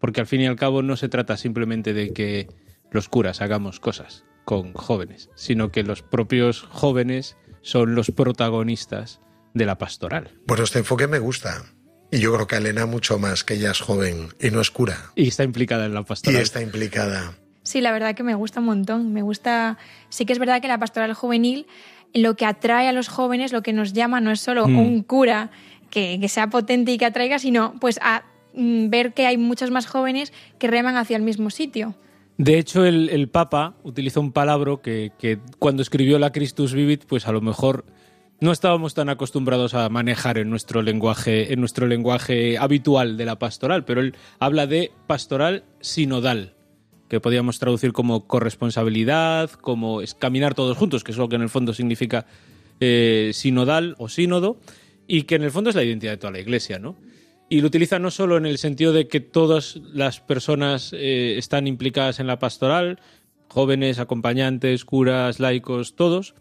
[0.06, 2.48] Porque al fin y al cabo no se trata simplemente de que
[2.91, 9.20] los curas hagamos cosas con jóvenes, sino que los propios jóvenes son los protagonistas
[9.56, 10.30] de la pastoral.
[10.46, 11.63] Bueno, este enfoque me gusta.
[12.12, 14.70] Y yo creo que a Elena mucho más, que ella es joven y no es
[14.70, 15.12] cura.
[15.15, 16.39] Y está implicada en la pastoral.
[16.39, 17.34] Y está implicada.
[17.63, 19.12] Sí, la verdad que me gusta un montón.
[19.12, 19.80] Me gusta.
[20.10, 21.65] Sí que es verdad que la pastoral juvenil
[22.13, 24.78] lo que atrae a los jóvenes, lo que nos llama, no es solo mm.
[24.78, 25.50] un cura
[25.89, 28.24] que, que, sea potente y que atraiga, sino pues a
[28.56, 31.96] ver que hay muchos más jóvenes que reman hacia el mismo sitio.
[32.38, 37.32] De hecho, el, Papa utiliza un palabra que, cuando escribió la Christus Vivit, pues a
[37.32, 37.86] lo mejor
[38.41, 43.39] no estábamos tan acostumbrados a manejar en nuestro lenguaje, en nuestro lenguaje habitual de la
[43.39, 46.56] pastoral, pero él habla de pastoral sinodal,
[47.08, 51.50] que podríamos traducir como corresponsabilidad, como caminar todos juntos, que es lo que en el
[51.50, 52.26] fondo significa
[52.82, 54.58] eh, sinodal o sínodo,
[55.08, 56.98] y que en el fondo es la identidad de toda la Iglesia, ¿no?
[57.48, 61.68] Y lo utiliza no solo en el sentido de que todas las personas eh, están
[61.68, 63.00] implicadas en la pastoral,
[63.48, 66.34] jóvenes, acompañantes, curas, laicos, todos,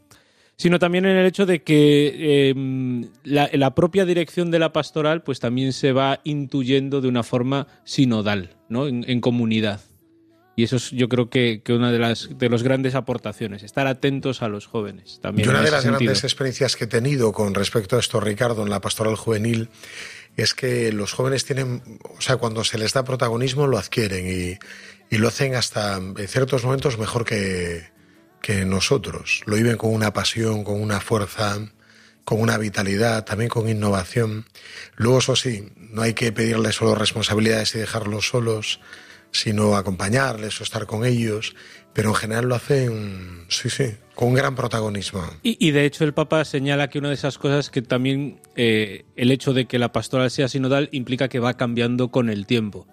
[0.56, 5.22] sino también en el hecho de que eh, la, la, propia dirección de la pastoral
[5.22, 8.86] pues también se va intuyendo de una forma sinodal, ¿no?
[8.86, 9.80] en, en comunidad.
[10.56, 13.88] Y eso es yo creo que, que una de las de las grandes aportaciones, estar
[13.88, 15.18] atentos a los jóvenes.
[15.20, 15.98] También y una de las sentido.
[15.98, 19.68] grandes experiencias que he tenido con respecto a esto, Ricardo, en la pastoral juvenil,
[20.36, 24.58] es que los jóvenes tienen, o sea, cuando se les da protagonismo lo adquieren y,
[25.16, 27.88] lo hacen hasta en ciertos momentos mejor que,
[28.42, 29.42] que nosotros.
[29.46, 31.56] Lo viven con una pasión, con una fuerza,
[32.24, 34.46] con una vitalidad, también con innovación.
[34.96, 38.80] Luego, eso sí, no hay que pedirles solo responsabilidades y dejarlos solos,
[39.30, 41.54] sino acompañarles o estar con ellos.
[41.92, 45.22] Pero en general lo hacen, sí, sí, con un gran protagonismo.
[45.42, 49.04] Y, y de hecho el Papa señala que una de esas cosas que también eh,
[49.16, 52.86] el hecho de que la pastoral sea sinodal implica que va cambiando con el tiempo.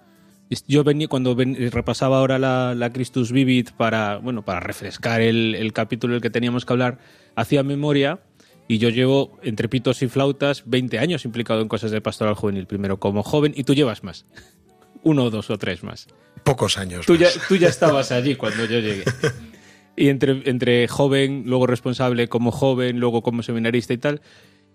[0.66, 5.54] Yo venía, cuando ven, repasaba ahora la, la, Christus Vivit para, bueno, para refrescar el,
[5.54, 6.98] el capítulo del que teníamos que hablar,
[7.36, 8.20] hacía memoria
[8.68, 12.66] y yo llevo entre pitos y flautas 20 años implicado en cosas de pastoral juvenil,
[12.66, 14.26] primero como joven y tú llevas más.
[15.02, 16.06] Uno, dos o tres más.
[16.44, 17.06] Pocos años.
[17.06, 17.34] Tú, más.
[17.34, 19.04] Ya, tú ya estabas allí cuando yo llegué.
[19.96, 24.22] Y entre, entre joven, luego responsable como joven, luego como seminarista y tal.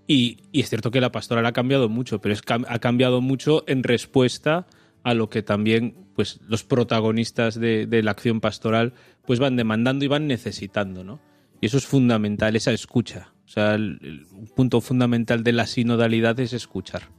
[0.07, 3.83] Y, es cierto que la pastoral ha cambiado mucho, pero es, ha cambiado mucho en
[3.83, 4.67] respuesta
[5.03, 8.93] a lo que también pues, los protagonistas de, la acción pastoral
[9.25, 11.03] pues, van demandando y van necesitando.
[11.03, 11.19] ¿no?
[11.61, 13.33] Y eso es fundamental, esa escucha.
[13.45, 17.09] O sea, el, el punto fundamental de la sinodalidad es escuchar.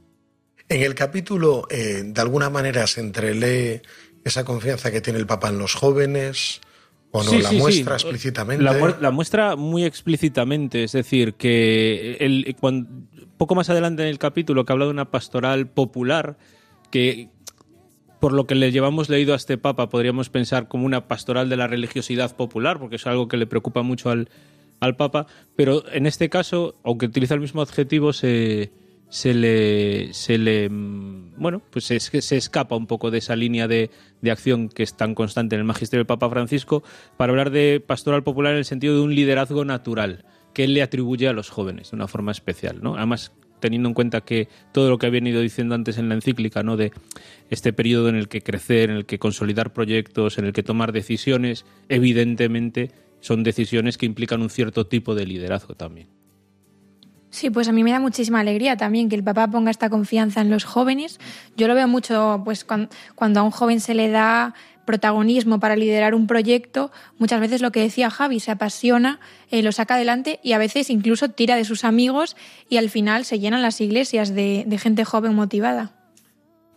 [0.69, 3.81] En el capítulo, eh, de alguna manera, se entrelee
[4.23, 6.61] esa confianza que tiene el Papa en los jóvenes,
[7.11, 8.05] o no, sí, la sí, muestra sí.
[8.05, 8.63] explícitamente.
[8.63, 12.89] La, la, muestra muy explícitamente, es decir, que el, cuando,
[13.37, 16.37] poco más adelante en el capítulo que habla de una pastoral popular,
[16.91, 17.29] que
[18.19, 21.57] por lo que le llevamos leído a este Papa podríamos pensar como una pastoral de
[21.57, 24.29] la religiosidad popular, porque es algo que le preocupa mucho al,
[24.79, 28.71] al Papa, pero en este caso, aunque utiliza el mismo adjetivo, se,
[29.09, 33.89] se le, se le bueno, pues se, se, escapa un poco de esa línea de,
[34.21, 36.83] de, acción que es tan constante en el magisterio del Papa Francisco
[37.17, 40.83] para hablar de pastoral popular en el sentido de un liderazgo natural que él le
[40.83, 42.95] atribuye a los jóvenes de una forma especial, ¿no?
[42.95, 46.63] Además, teniendo en cuenta que todo lo que había ido diciendo antes en la encíclica,
[46.63, 46.77] ¿no?
[46.77, 46.91] De
[47.49, 50.91] este periodo en el que crecer, en el que consolidar proyectos, en el que tomar
[50.91, 52.91] decisiones, evidentemente
[53.21, 56.18] son decisiones que implican un cierto tipo de liderazgo también.
[57.31, 60.41] Sí, pues a mí me da muchísima alegría también que el papá ponga esta confianza
[60.41, 61.19] en los jóvenes.
[61.55, 62.89] Yo lo veo mucho, pues cuando,
[63.39, 67.81] a un joven se le da protagonismo para liderar un proyecto, muchas veces lo que
[67.81, 69.19] decía Javi, se apasiona,
[69.51, 72.35] eh, lo saca adelante y a veces incluso tira de sus amigos
[72.69, 75.91] y al final se llenan las iglesias de, gente joven motivada.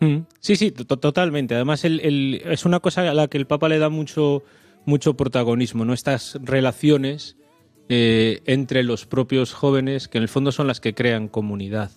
[0.01, 1.55] Mm, sí, sí, totalmente.
[1.55, 4.43] Además, es una cosa a la que el Papa le da mucho,
[4.85, 5.95] mucho protagonismo, ¿no?
[5.95, 7.37] Estas relaciones
[7.88, 11.90] eh, entre los propios jóvenes, que en el fondo son las que crean comunidad.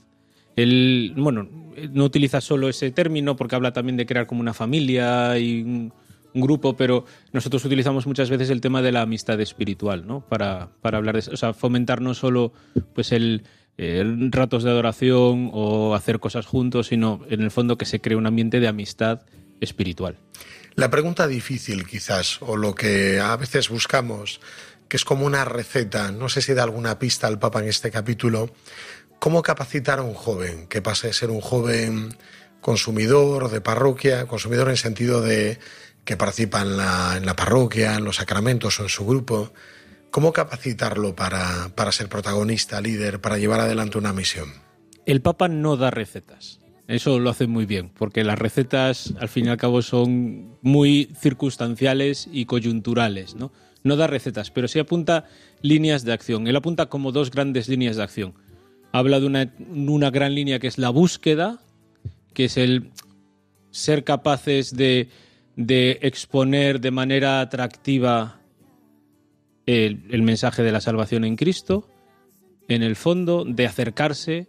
[0.56, 1.50] Él, bueno,
[1.92, 5.94] no utiliza solo ese término porque habla también de crear como una familia y un,
[6.38, 10.20] grupo, pero nosotros utilizamos muchas veces el tema de la amistad espiritual, ¿no?
[10.20, 12.52] Para, para hablar de eso, o sea, fomentar no solo
[12.94, 13.44] pues el,
[13.78, 18.18] eh, ratos de adoración o hacer cosas juntos, sino en el fondo que se cree
[18.18, 19.22] un ambiente de amistad
[19.60, 20.18] espiritual.
[20.76, 24.40] La pregunta difícil quizás, o lo que a veces buscamos,
[24.88, 27.92] que es como una receta, no sé si da alguna pista al Papa en este
[27.92, 28.50] capítulo,
[29.20, 32.16] ¿cómo capacitar a un joven que pase de ser un joven
[32.62, 35.60] consumidor de parroquia, consumidor en sentido de
[36.04, 39.52] que participa en la, en la parroquia, en los sacramentos o en su grupo?
[40.12, 44.50] ¿Cómo capacitarlo para, para ser protagonista, líder, para llevar adelante una misión?
[45.06, 46.60] El Papa no da recetas.
[46.88, 51.12] Eso lo hace muy bien, porque las recetas al fin y al cabo son muy
[51.20, 53.52] circunstanciales y coyunturales, ¿no?
[53.86, 55.26] No da recetas, pero sí apunta
[55.62, 56.48] líneas de acción.
[56.48, 58.34] Él apunta como dos grandes líneas de acción.
[58.92, 61.60] Habla de una, una gran línea que es la búsqueda,
[62.34, 62.90] que es el
[63.70, 65.10] ser capaces de,
[65.56, 68.42] de exponer de manera atractiva
[69.68, 71.88] el, mensaje de la salvación en Cristo,
[72.68, 74.48] en el fondo, de acercarse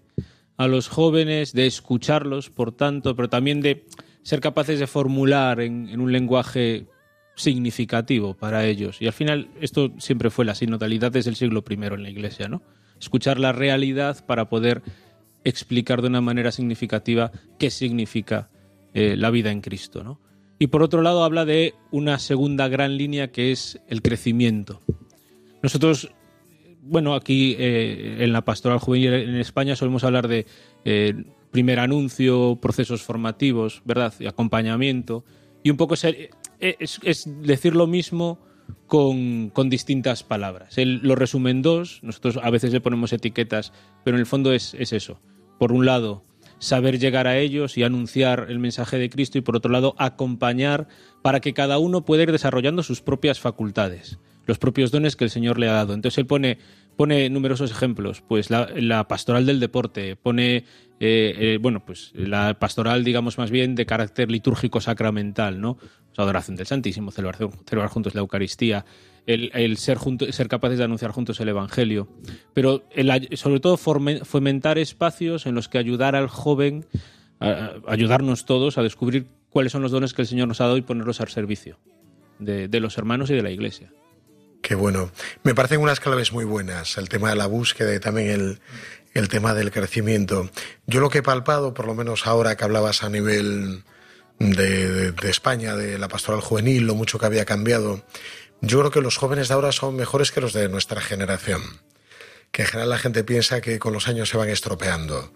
[0.56, 3.84] a los jóvenes, de escucharlos, por tanto, pero también de
[4.22, 6.86] ser capaces de formular en un lenguaje
[7.36, 9.00] significativo para ellos.
[9.00, 12.48] Y al final esto siempre fue la sinodalidad desde el siglo I en la Iglesia,
[12.48, 12.62] ¿no?
[12.98, 14.82] Escuchar la realidad para poder
[15.44, 18.48] explicar de una manera significativa qué significa
[18.94, 20.18] eh, la vida en Cristo, ¿no?
[20.58, 24.80] Y por otro lado habla de una segunda gran línea que es el crecimiento.
[25.62, 26.10] Nosotros,
[26.80, 30.46] bueno, aquí eh, en la pastoral juvenil en España solemos hablar de
[30.86, 31.14] eh,
[31.50, 34.14] primer anuncio, procesos formativos, ¿verdad?
[34.18, 35.24] Y acompañamiento.
[35.62, 35.94] Y un poco
[36.60, 38.38] es, es decir lo mismo
[38.86, 40.78] con, con, distintas palabras.
[40.78, 43.72] Él lo resume en dos, nosotros a veces le ponemos etiquetas,
[44.04, 45.20] pero en el fondo es, es eso.
[45.58, 46.24] Por un lado,
[46.58, 50.88] saber llegar a ellos y anunciar el mensaje de Cristo y por otro lado acompañar
[51.22, 55.30] para que cada uno pueda ir desarrollando sus propias facultades, los propios dones que el
[55.30, 55.94] Señor le ha dado.
[55.94, 56.58] Entonces él pone,
[56.96, 60.64] pone numerosos ejemplos, pues la, la pastoral del deporte, pone
[60.98, 65.76] eh, eh, bueno, pues la pastoral, digamos más bien de carácter litúrgico sacramental, ¿no?
[65.76, 68.86] Pues adoración del Santísimo, celebrar, celebrar juntos la Eucaristía,
[69.26, 69.98] el, ser,
[70.48, 72.08] capaces de anunciar juntos el Evangelio,
[72.54, 76.86] pero el, sobre todo fomentar espacios en los que ayudar al joven,
[77.86, 80.82] ayudarnos todos a descubrir cuáles son los dones que el Señor nos ha dado y
[80.82, 81.78] ponerlos al servicio
[82.38, 83.90] de, de los hermanos y de la Iglesia.
[84.66, 85.12] Qué bueno.
[85.44, 86.98] Me parecen unas claves muy buenas.
[86.98, 88.58] El tema de la búsqueda y también el,
[89.16, 90.50] el tema del crecimiento.
[90.86, 93.84] Yo lo que he palpado, por lo menos ahora que hablabas a nivel
[94.38, 98.04] de, de, España, de la pastoral juvenil, lo mucho que había cambiado,
[98.60, 101.62] yo creo que los jóvenes de ahora son mejores que los de nuestra generación.
[102.50, 105.32] Que en general la gente piensa que con los años se van estropeando.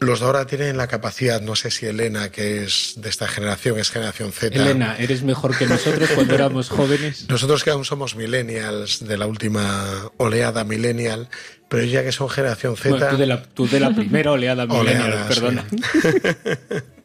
[0.00, 3.78] Los de ahora tienen la capacidad, no sé si Elena, que es de esta generación,
[3.78, 4.54] es generación Z.
[4.54, 7.26] Elena, ¿eres mejor que nosotros cuando éramos jóvenes?
[7.28, 11.28] Nosotros que aún somos millennials, de la última oleada millennial,
[11.68, 12.90] pero ya que son generación Z.
[12.90, 15.66] Bueno, tú, de la, tú, de la, primera oleada millennial, oleada, perdona.
[15.70, 16.08] Sí.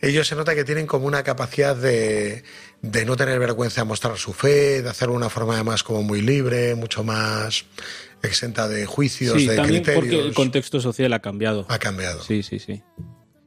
[0.00, 2.44] Ellos se nota que tienen como una capacidad de,
[2.80, 6.02] de no tener vergüenza de mostrar su fe, de hacerlo de una forma además como
[6.02, 7.64] muy libre, mucho más
[8.22, 10.04] exenta de juicios, sí, de también criterios.
[10.04, 11.66] porque el contexto social ha cambiado.
[11.68, 12.22] Ha cambiado.
[12.22, 12.82] Sí, sí, sí.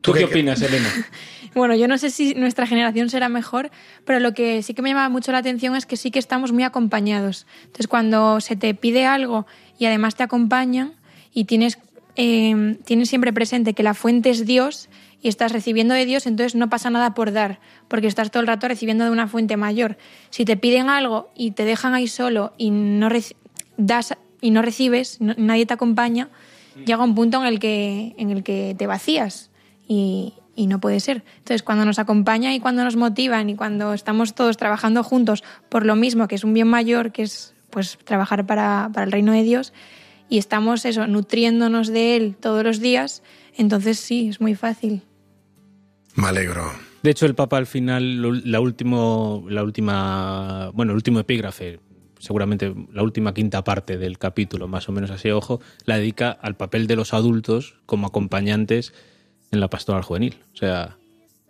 [0.01, 0.89] ¿Tú, ¿Tú qué, qué opinas, Elena?
[1.55, 3.71] Bueno, yo no sé si nuestra generación será mejor,
[4.03, 6.51] pero lo que sí que me llama mucho la atención es que sí que estamos
[6.51, 7.47] muy acompañados.
[7.61, 9.47] Entonces, cuando se te pide algo
[9.79, 10.95] y además te acompañan
[11.33, 11.79] y tienes,
[12.17, 14.89] eh, tienes siempre presente que la fuente es Dios
[15.21, 18.47] y estás recibiendo de Dios, entonces no pasa nada por dar, porque estás todo el
[18.47, 19.97] rato recibiendo de una fuente mayor.
[20.31, 23.07] Si te piden algo y te dejan ahí solo y no
[23.77, 24.13] das
[24.45, 26.29] y no recibes, no, nadie te acompaña,
[26.85, 29.49] llega un punto en el que, en el que te vacías
[29.87, 31.23] y, y, no puede ser.
[31.37, 35.83] Entonces, cuando nos acompaña y cuando nos motivan y cuando estamos todos trabajando juntos por
[35.83, 39.31] lo mismo, que es un bien mayor, que es pues trabajar para, para el reino
[39.31, 39.73] de Dios,
[40.29, 43.23] y estamos eso, nutriéndonos de él todos los días,
[43.57, 45.01] entonces sí, es muy fácil.
[46.13, 46.71] Me alegro.
[47.01, 51.79] De hecho, el Papa al final, la, último, la última, bueno, el último epígrafe,
[52.25, 56.55] seguramente la última quinta parte del capítulo, más o menos así, ojo, la dedica al
[56.55, 58.93] papel de los adultos como acompañantes
[59.51, 60.39] en la pastoral juvenil.
[60.53, 60.97] O sea,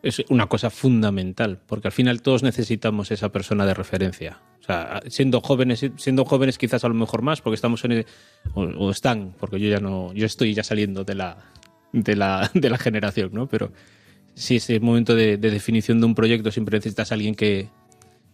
[0.03, 4.39] es una cosa fundamental, porque al final todos necesitamos esa persona de referencia.
[4.59, 8.05] O sea, siendo jóvenes, siendo jóvenes quizás a lo mejor más, porque estamos en el,
[8.53, 11.37] o, o, están, porque yo ya no, yo estoy ya saliendo de la,
[11.93, 13.47] de la, de la generación, ¿no?
[13.47, 13.71] Pero
[14.33, 17.69] si es el momento de, de definición de un proyecto, siempre necesitas a alguien que,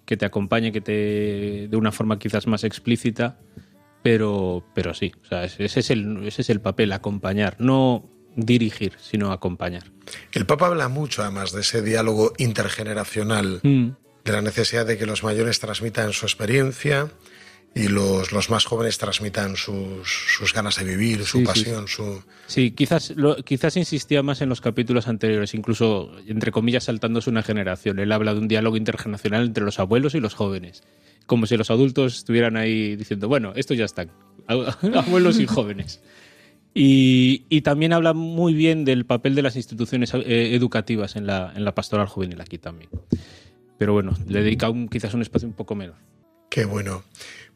[0.06, 3.40] que te acompañe, que te de una forma quizás más explícita,
[4.04, 8.94] pero, pero sí, o sea, ese, es el, ese es el papel, acompañar, no dirigir,
[9.00, 9.84] sino acompañar.
[10.32, 13.90] El Papa habla mucho además de ese diálogo intergeneracional, mm.
[14.24, 17.10] de la necesidad de que los mayores transmitan su experiencia
[17.74, 21.46] y los, los más jóvenes transmitan sus, sus ganas de vivir, su Sí, sí.
[21.46, 22.22] pasión, su...
[22.48, 27.44] Sí, quizás, lo, quizás insistía más en los capítulos anteriores, incluso, entre comillas, saltándose una
[27.44, 28.00] generación.
[28.00, 30.84] Él habla de un diálogo intergeneracional entre los abuelos y los jóvenes.
[31.28, 34.12] Como si los adultos estuvieran ahí diciendo, bueno, estos ya están,
[34.48, 36.02] abuelos y jóvenes.
[36.74, 41.52] Y, y, también habla muy bien del papel de las instituciones eh, educativas en la,
[41.56, 42.90] en la pastoral juvenil aquí también.
[43.78, 45.96] Pero bueno, le dedica un, quizás un espacio un poco menor.
[46.50, 47.04] Qué bueno.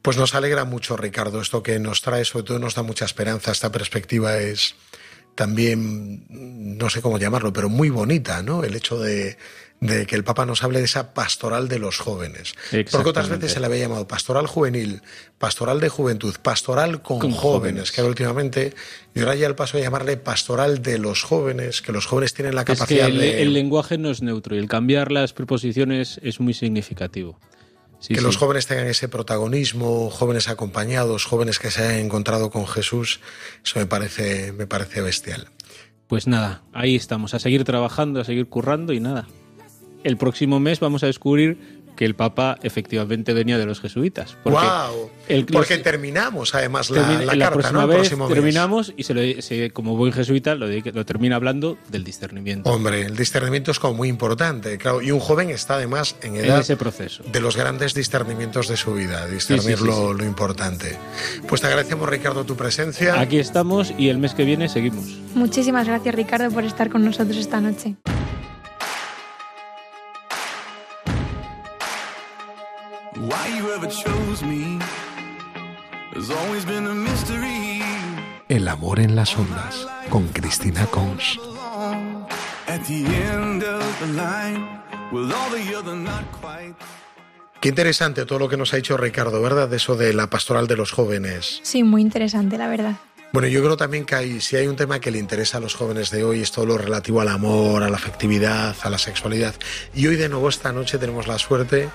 [0.05, 3.51] Pues nos alegra mucho, Ricardo, esto que nos trae, sobre todo nos da mucha esperanza.
[3.51, 4.75] Esta perspectiva es
[5.33, 8.63] también, no sé cómo llamarlo, pero muy bonita, ¿no?
[8.63, 9.35] El hecho de,
[9.79, 12.53] de que el Papa nos hable de esa pastoral de los jóvenes.
[12.91, 15.01] Porque otras veces se le había llamado pastoral juvenil,
[15.39, 18.73] pastoral de juventud, pastoral con, con jóvenes, jóvenes, que últimamente,
[19.15, 22.53] y ahora ya el paso de llamarle pastoral de los jóvenes, que los jóvenes tienen
[22.53, 23.41] la capacidad es que el, de...
[23.41, 27.39] el lenguaje no es neutro y el cambiar las preposiciones es muy significativo.
[28.05, 28.23] Sí, que sí.
[28.23, 33.19] los jóvenes tengan ese protagonismo, jóvenes acompañados, jóvenes que se hayan encontrado con Jesús,
[33.63, 35.47] eso me parece, me parece bestial.
[36.05, 39.27] Pues nada, ahí estamos, a seguir trabajando, a seguir currando y nada.
[40.03, 44.37] El próximo mes vamos a descubrir que el Papa efectivamente venía de los jesuitas.
[44.43, 45.09] Porque ¡Wow!
[45.27, 47.91] el- Porque los- terminamos además la, termina- la la carta, próxima ¿no?
[47.93, 48.27] El vez mes.
[48.29, 50.67] terminamos y se lo, se- como buen jesuita lo,
[51.05, 52.69] termina hablando del discernimiento.
[52.69, 55.01] Hombre, el discernimiento es como muy importante, claro.
[55.01, 57.23] Y un joven está además en en edad ese proceso.
[57.31, 60.17] de los grandes discernimientos de su vida, discernir Sí, sí, sí, lo, sí.
[60.19, 60.97] lo importante.
[61.47, 63.19] Pues te agradecemos, Ricardo, tu presencia.
[63.19, 65.05] Aquí estamos y el mes que viene seguimos.
[65.33, 67.95] Muchísimas gracias Ricardo por estar con nosotros esta noche.
[78.47, 81.39] El amor en las ondas, con Cristina Cons.
[82.67, 86.75] At the end of the line, with all the other not quite.
[87.61, 89.69] Qué interesante todo lo que nos ha dicho Ricardo, ¿verdad?
[89.69, 91.61] De eso de la pastoral de los jóvenes.
[91.63, 92.95] Sí, muy interesante, la verdad.
[93.33, 95.73] Bueno, yo creo también que hay, si hay un tema que le interesa a los
[95.73, 99.55] jóvenes de hoy, es todo lo relativo al amor, a la afectividad, a la sexualidad.
[99.95, 101.89] Y hoy de nuevo esta noche tenemos la suerte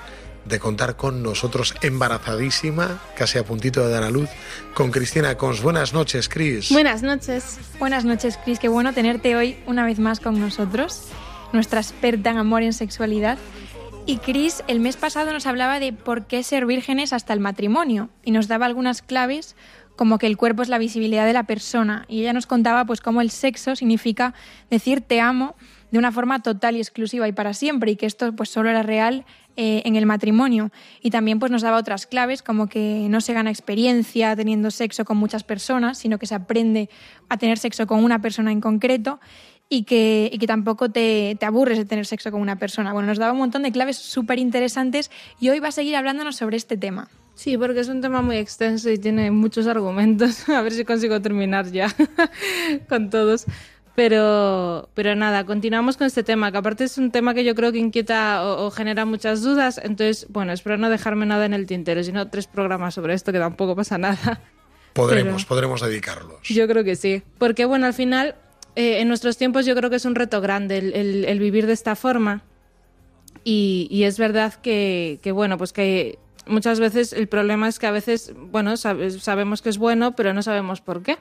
[0.45, 4.29] de contar con nosotros embarazadísima, casi a puntito de dar a luz,
[4.73, 5.61] con Cristina Cons.
[5.61, 6.71] Buenas noches, Cris.
[6.71, 7.59] Buenas noches.
[7.79, 8.59] Buenas noches, Cris.
[8.59, 11.03] Qué bueno tenerte hoy una vez más con nosotros,
[11.53, 13.37] nuestra experta en amor y en sexualidad.
[14.05, 18.09] Y Cris, el mes pasado nos hablaba de por qué ser vírgenes hasta el matrimonio
[18.23, 19.55] y nos daba algunas claves
[19.95, 23.01] como que el cuerpo es la visibilidad de la persona y ella nos contaba pues
[23.01, 24.33] cómo el sexo significa
[24.71, 25.55] decir te amo
[25.91, 28.81] de una forma total y exclusiva y para siempre y que esto pues solo era
[28.81, 29.25] real
[29.57, 30.71] eh, en el matrimonio
[31.01, 35.05] y también pues nos daba otras claves como que no se gana experiencia teniendo sexo
[35.05, 36.89] con muchas personas sino que se aprende
[37.29, 39.19] a tener sexo con una persona en concreto
[39.71, 42.91] y que, y que tampoco te, te aburres de tener sexo con una persona.
[42.91, 46.35] Bueno, nos daba un montón de claves súper interesantes y hoy va a seguir hablándonos
[46.35, 47.07] sobre este tema.
[47.35, 50.47] Sí, porque es un tema muy extenso y tiene muchos argumentos.
[50.49, 51.87] A ver si consigo terminar ya
[52.89, 53.45] con todos.
[53.95, 57.71] Pero, pero nada, continuamos con este tema, que aparte es un tema que yo creo
[57.73, 59.79] que inquieta o, o genera muchas dudas.
[59.83, 63.39] Entonces, bueno, espero no dejarme nada en el tintero, sino tres programas sobre esto, que
[63.39, 64.41] tampoco pasa nada.
[64.93, 66.41] Podremos, podremos dedicarlos.
[66.43, 67.23] Yo creo que sí.
[67.37, 68.35] Porque, bueno, al final,
[68.75, 71.65] eh, en nuestros tiempos yo creo que es un reto grande el, el- el vivir
[71.65, 72.43] de esta forma.
[73.45, 77.87] Y, y es verdad que, que, bueno, pues que muchas veces el problema es que
[77.87, 81.17] a veces, bueno, sabe- sabemos que es bueno, pero no sabemos por qué.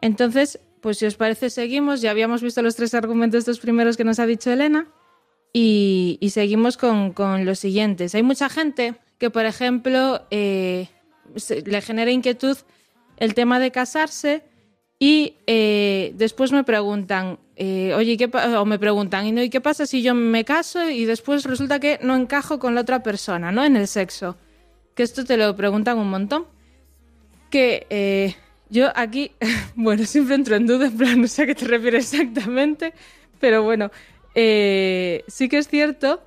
[0.00, 2.00] Entonces, pues si os parece, seguimos.
[2.00, 4.86] Ya habíamos visto los tres argumentos, dos primeros que nos ha dicho Elena.
[5.52, 7.14] Y, seguimos con,
[7.44, 8.14] los siguientes.
[8.14, 10.88] Hay mucha gente que, por ejemplo, eh,
[11.64, 12.56] le genera inquietud
[13.16, 14.44] el tema de casarse
[14.98, 19.50] y eh, después me preguntan, eh, oye, ¿y ¿qué o me preguntan, ¿y, no, ¿y
[19.50, 23.02] qué pasa si yo me caso y después resulta que no encajo con la otra
[23.02, 23.64] persona, ¿no?
[23.64, 24.36] En el sexo.
[24.94, 26.46] Que esto te lo preguntan un montón.
[27.50, 28.36] Que
[28.70, 29.32] yo aquí,
[29.74, 32.92] bueno, siempre entro en duda, en plan, no sé a qué te refieres exactamente,
[33.40, 33.90] pero bueno,
[34.34, 36.22] eh, sí que es cierto.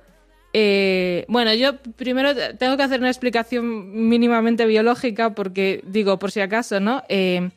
[0.52, 6.40] eh, bueno, yo primero tengo que hacer una explicación mínimamente biológica porque, digo, por si
[6.40, 7.02] acaso, ¿no?
[7.08, 7.50] Eh,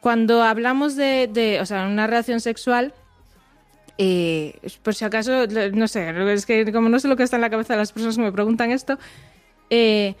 [0.00, 2.94] cuando hablamos de, o sea, una relación sexual,
[3.98, 7.42] eh, por si acaso, no sé, es que como no sé lo que está en
[7.42, 8.98] la cabeza de las personas que me preguntan esto,
[9.68, 10.14] eh,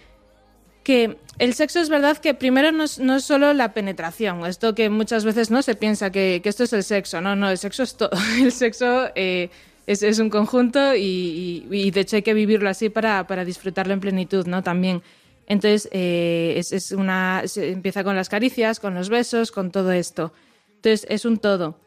[0.82, 5.24] que el sexo es verdad que primero no es, solo la penetración, esto que muchas
[5.24, 8.10] veces no se piensa que, esto es el sexo, no, no, el sexo es todo,
[8.42, 9.50] el sexo eh,
[9.86, 14.46] es, un conjunto y, de hecho hay que vivirlo así para, para disfrutarlo en plenitud,
[14.46, 14.62] ¿no?
[14.62, 15.02] También.
[15.46, 20.32] Entonces, eh, es, una, se empieza con las caricias, con los besos, con todo esto.
[20.76, 21.80] Entonces, es un todo.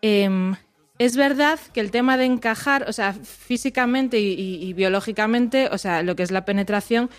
[0.00, 0.54] Em,
[0.98, 6.16] es verdad que el tema de encajar, o sea, físicamente y biológicamente, o sea, lo
[6.16, 7.10] que es la penetración,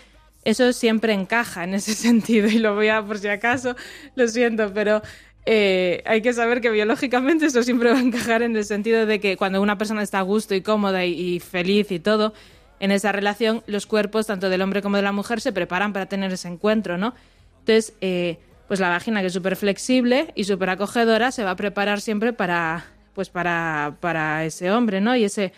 [0.44, 2.48] eso siempre encaja en ese sentido.
[2.48, 3.76] Y lo voy a, por si acaso,
[4.14, 5.02] lo siento, pero
[5.50, 9.18] eh, hay que saber que biológicamente eso siempre va a encajar en el sentido de
[9.18, 12.34] que cuando una persona está a gusto y cómoda y, feliz y todo,
[12.80, 16.06] en esa relación, los cuerpos, tanto del hombre como de la mujer, se preparan para
[16.06, 17.14] tener ese encuentro, ¿no?
[17.60, 21.56] Entonces, eh, pues la vagina, que es súper flexible y súper acogedora, se va a
[21.56, 22.84] preparar siempre para,
[23.14, 25.16] pues para, para ese hombre, ¿no?
[25.16, 25.52] Y ese,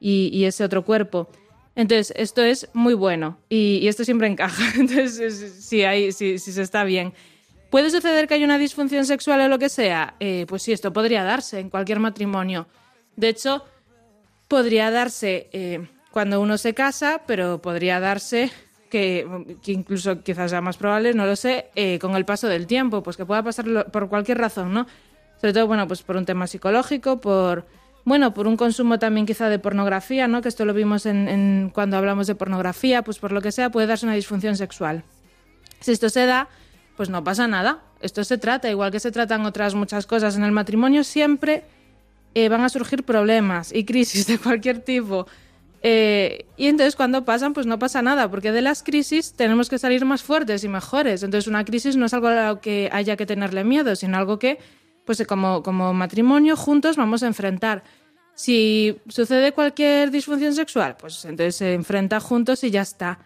[0.00, 1.30] y ese otro cuerpo.
[1.76, 4.64] Entonces, esto es muy bueno y, y esto siempre encaja.
[4.80, 7.12] Entonces, es- si, hay, si, si se está bien.
[7.70, 10.14] ¿Puede suceder que haya una disfunción sexual o lo que sea?
[10.20, 12.66] Eh, pues sí, esto podría darse en cualquier matrimonio.
[13.16, 13.64] De hecho,
[14.48, 18.50] podría darse eh, cuando uno se casa, pero podría darse
[18.88, 19.26] que,
[19.62, 23.02] que incluso quizás sea más probable, no lo sé, eh, con el paso del tiempo,
[23.02, 24.86] pues que pueda pasar por cualquier razón, ¿no?
[25.40, 27.66] Sobre todo, bueno, pues por un tema psicológico, por,
[28.06, 30.40] bueno, por un consumo también quizá de pornografía, ¿no?
[30.40, 33.68] Que esto lo vimos en, en- cuando hablamos de pornografía, pues por lo que sea
[33.70, 35.02] puede darse una disfunción sexual.
[35.80, 36.48] Si esto se da,
[36.96, 37.82] pues no pasa nada.
[38.00, 41.64] Esto se trata, igual que se tratan otras muchas cosas en el matrimonio, siempre
[42.34, 45.26] eh, van a surgir problemas y crisis de cualquier tipo.
[45.82, 49.78] Eh, y entonces cuando pasan, pues no pasa nada, porque de las crisis tenemos que
[49.78, 51.22] salir más fuertes y mejores.
[51.24, 54.38] Entonces una crisis no es algo a lo que haya que tenerle miedo, sino algo
[54.38, 54.58] que,
[55.06, 57.84] pues como, matrimonio, juntos vamos a enfrentar.
[58.34, 63.20] Si sucede cualquier disfunción sexual, pues entonces se enfrenta juntos y ya está.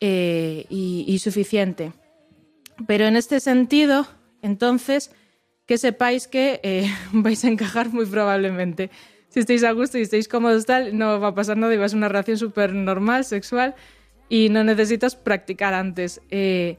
[0.00, 1.92] Eh, y, y suficiente.
[2.86, 4.06] Pero en este sentido,
[4.40, 5.10] entonces,
[5.66, 8.90] que sepáis que eh, vais a encajar muy probablemente.
[9.28, 11.84] Si estáis a gusto y estáis cómodos tal, no va a pasar nada y va
[11.84, 13.76] a ser una relación súper normal, sexual,
[14.28, 16.20] y no necesitas practicar antes.
[16.30, 16.78] Eh,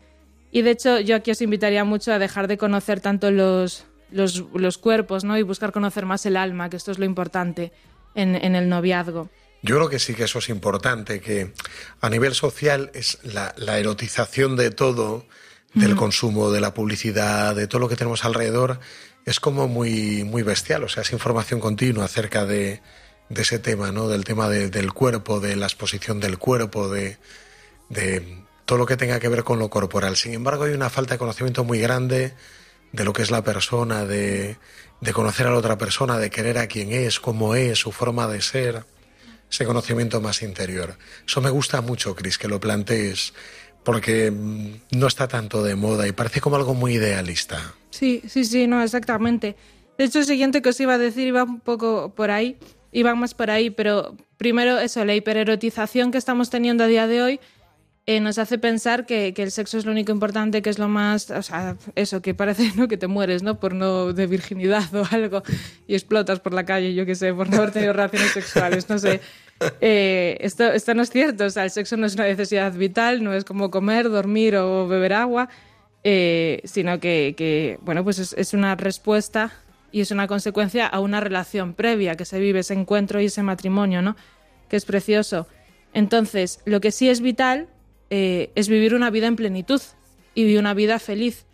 [0.51, 4.43] y de hecho, yo aquí os invitaría mucho a dejar de conocer tanto los, los,
[4.53, 5.37] los cuerpos, ¿no?
[5.37, 7.71] Y buscar conocer más el alma, que esto es lo importante
[8.15, 9.29] en, en el noviazgo.
[9.63, 11.53] Yo creo que sí que eso es importante, que
[12.01, 15.25] a nivel social es la, la erotización de todo,
[15.73, 18.79] del consumo, de la publicidad, de todo lo que tenemos alrededor,
[19.25, 20.83] es como muy, muy bestial.
[20.83, 22.81] O sea, es información continua acerca de,
[23.29, 24.07] de ese tema, ¿no?
[24.07, 27.17] Del tema de, del cuerpo, de la exposición del cuerpo, de,
[27.89, 30.17] de todo lo que tenga que ver con lo corporal.
[30.17, 32.33] Sin embargo, hay una falta de conocimiento muy grande
[32.91, 34.57] de lo que es la persona, de,
[34.99, 38.27] de conocer a la otra persona, de querer a quien es, cómo es, su forma
[38.27, 38.85] de ser,
[39.49, 40.97] ese conocimiento más interior.
[41.27, 43.33] Eso me gusta mucho, Cris, que lo plantees
[43.83, 47.73] porque mm, no está tanto de moda y parece como algo muy idealista.
[47.89, 49.55] Sí, sí, sí, no, exactamente.
[49.97, 52.57] De hecho, el siguiente que os iba a decir iba un poco por ahí,
[52.91, 57.21] iba más por ahí, pero primero eso, la hipererotización que estamos teniendo a día de
[57.21, 57.39] hoy
[58.07, 60.87] eh, nos hace pensar que, que, el sexo es lo único importante, que es lo
[60.87, 62.87] más, o sea, eso, que parece ¿no?
[62.87, 63.59] que te mueres, ¿no?
[63.59, 65.43] Por no de virginidad o algo
[65.87, 68.97] y explotas por la calle, yo qué sé, por no haber tenido relaciones sexuales, no
[68.97, 69.21] sé.
[69.79, 73.23] Eh, esto, esto no es cierto, o sea, el sexo no es una necesidad vital,
[73.23, 75.49] no es como comer, dormir o beber agua,
[76.03, 79.53] eh, sino que, que, bueno, pues es, es, una respuesta
[79.91, 83.43] y es una consecuencia a una relación previa que se vive, ese encuentro y ese
[83.43, 84.15] matrimonio, ¿no?
[84.67, 85.47] Que es precioso.
[85.93, 87.67] Entonces, lo que sí es vital
[88.13, 89.81] eh, es vivir una vida en plenitud
[90.35, 91.45] y vivir una vida feliz.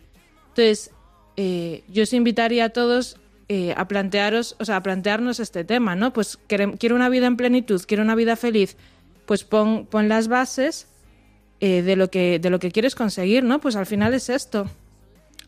[0.48, 0.90] Entonces,
[1.36, 3.16] eh, yo os invitaría a todos
[3.48, 6.12] eh, a plantearos, o sea, a plantearnos este tema, ¿no?
[6.12, 8.76] Pues quiero una vida en plenitud, quiero una vida feliz,
[9.24, 10.88] pues pon, pon las bases
[11.60, 13.60] de, lo que, de lo que quieres conseguir, ¿no?
[13.60, 14.68] Pues al final es esto.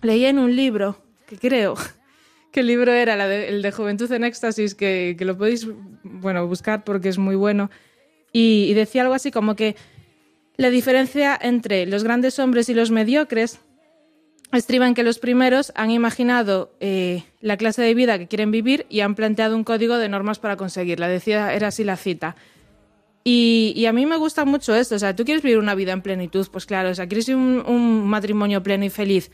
[0.03, 1.75] Leí en un libro, que creo
[2.53, 5.67] que el libro era la de, el de Juventud en Éxtasis, que, que, lo podéis,
[6.05, 7.69] bueno, buscar porque es muy bueno,
[8.33, 9.75] y decía algo así como que
[10.61, 13.61] la diferencia entre los grandes hombres y los mediocres
[14.53, 18.85] estriba en que los primeros han imaginado eh, la clase de vida que quieren vivir
[18.91, 21.09] y han planteado un código de normas para conseguirla.
[21.09, 22.37] Decía, era así la cita.
[23.25, 24.97] Y, a mí me gusta mucho esto.
[24.97, 28.07] O sea, tú quieres vivir una vida en plenitud, pues claro, o sea, quieres un,
[28.07, 29.31] matrimonio pleno y feliz.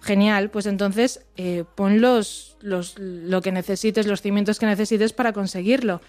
[0.00, 6.00] Genial, pues entonces eh, pon los, lo que necesites, los cimientos que necesites para conseguirlo.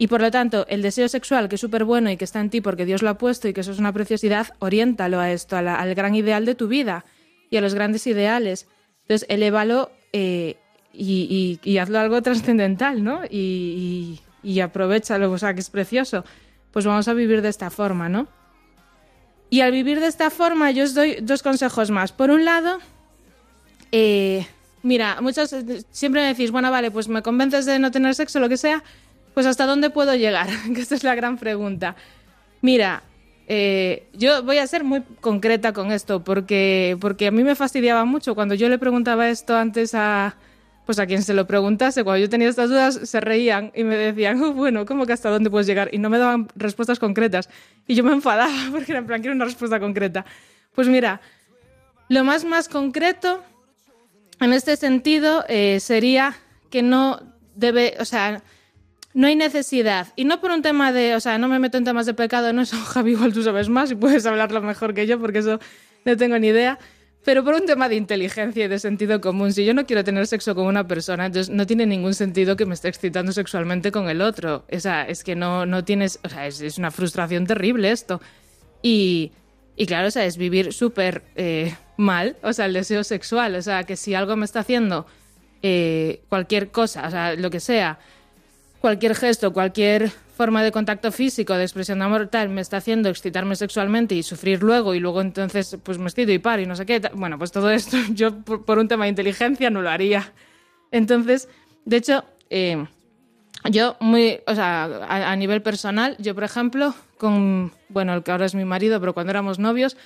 [0.00, 2.48] Y por lo tanto, el deseo sexual, que es súper bueno y que está en
[2.48, 5.58] ti porque Dios lo ha puesto y que eso es una preciosidad, oriéntalo a esto,
[5.58, 7.04] al gran ideal de tu vida
[7.50, 8.66] y a los grandes ideales.
[9.02, 10.56] Entonces, elévalo eh,
[10.94, 13.24] y, y, hazlo algo trascendental, ¿no?
[13.28, 16.24] Y, y, aprovechalo, o sea, que es precioso.
[16.70, 18.26] Pues vamos a vivir de esta forma, ¿no?
[19.50, 22.10] Y al vivir de esta forma, yo os doy dos consejos más.
[22.10, 22.78] Por un lado,
[23.92, 24.46] eh,
[24.82, 25.54] mira, muchos
[25.90, 28.82] siempre me decís, bueno, vale, pues me convences de no tener sexo, lo que sea,
[29.34, 31.96] pues hasta dónde puedo llegar, que esta es la gran pregunta.
[32.62, 33.02] Mira,
[33.48, 38.04] eh, yo voy a ser muy concreta con esto porque, porque a mí me fastidiaba
[38.04, 40.36] mucho cuando yo le preguntaba esto antes a,
[40.86, 43.96] pues a quien se lo preguntase, cuando yo tenía estas dudas, se reían y me
[43.96, 45.88] decían, bueno, ¿cómo que hasta dónde puedes llegar?
[45.92, 47.48] Y no me daban respuestas concretas.
[47.86, 50.24] Y yo me enfadaba porque era en plan, quiero una respuesta concreta.
[50.74, 51.20] Pues mira,
[52.08, 53.42] lo más más concreto
[54.40, 56.34] en este sentido eh, sería
[56.70, 57.20] que no
[57.54, 58.42] debe, o sea,
[59.12, 60.08] no hay necesidad.
[60.16, 62.52] Y no por un tema de, o sea, no me meto en temas de pecado,
[62.52, 65.60] no eso, Javi, igual tú sabes más y puedes hablarlo mejor que yo porque eso
[66.04, 66.78] no tengo ni idea.
[67.22, 70.26] Pero por un tema de inteligencia y de sentido común, si yo no quiero tener
[70.26, 74.08] sexo con una persona, entonces no tiene ningún sentido que me esté excitando sexualmente con
[74.08, 74.64] el otro.
[74.72, 78.22] O sea, es que no, no tienes, o sea, es, una frustración terrible esto.
[78.82, 79.32] Y,
[79.76, 83.54] y claro, o sea, es vivir súper eh, mal, o sea, el deseo sexual.
[83.54, 85.06] O sea, que si algo me está haciendo
[85.62, 87.98] eh, cualquier cosa, o sea, lo que sea,
[88.80, 93.10] cualquier gesto, cualquier forma de contacto físico, de expresión de amor tal, me está haciendo
[93.10, 96.74] excitarme sexualmente y sufrir luego y luego entonces pues me excito y paro y no
[96.74, 97.00] sé qué.
[97.14, 100.32] Bueno, pues todo esto yo por, por un tema de inteligencia no lo haría.
[100.90, 101.48] Entonces,
[101.84, 102.86] de hecho, eh,
[103.70, 108.32] yo muy, o sea, a, a, nivel personal, yo por ejemplo, con, bueno, el que
[108.32, 109.96] ahora es mi marido, pero cuando éramos novios,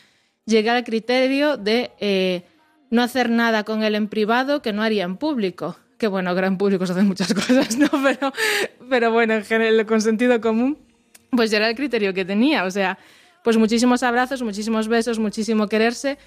[0.47, 2.43] llegué al criterio de eh,
[2.91, 6.59] no hacer nada con él en privado que no haría en público que bueno, gran
[6.59, 7.89] público se hacen muchas cosas, ¿no?
[8.03, 8.33] Pero,
[8.89, 10.79] pero bueno, en general, con sentido común,
[11.31, 12.65] pues ya era el criterio que tenía.
[12.65, 12.99] O sea,
[13.43, 16.19] pues muchísimos abrazos, muchísimos besos, muchísimo quererse,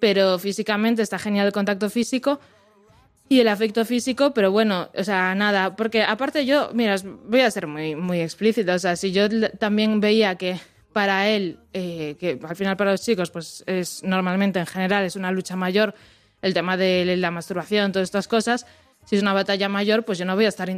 [0.00, 2.40] pero físicamente está genial el contacto físico
[3.28, 7.50] y el afecto físico, pero bueno, o sea, nada, porque aparte yo, mira, voy a
[7.50, 9.26] ser muy, muy explícita, o sea, si yo
[9.58, 10.60] también veía que
[10.92, 15.16] para él, eh, que al final para los chicos, pues es normalmente en general es
[15.16, 15.94] una lucha mayor
[16.42, 18.66] el tema de la masturbación, todas estas cosas,
[19.04, 20.70] si es una batalla mayor, pues yo no voy a estar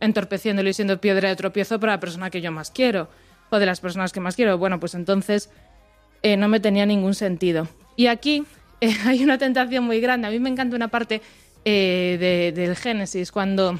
[0.00, 3.08] entorpeciéndolo y siendo piedra de tropiezo para la persona que yo más quiero,
[3.50, 4.58] o de las personas que más quiero.
[4.58, 5.50] Bueno, pues entonces
[6.22, 7.68] eh, no me tenía ningún sentido.
[7.96, 8.44] Y aquí
[8.80, 10.28] eh, hay una tentación muy grande.
[10.28, 11.20] A mí me encanta una parte
[11.64, 13.78] eh, de- del Génesis, cuando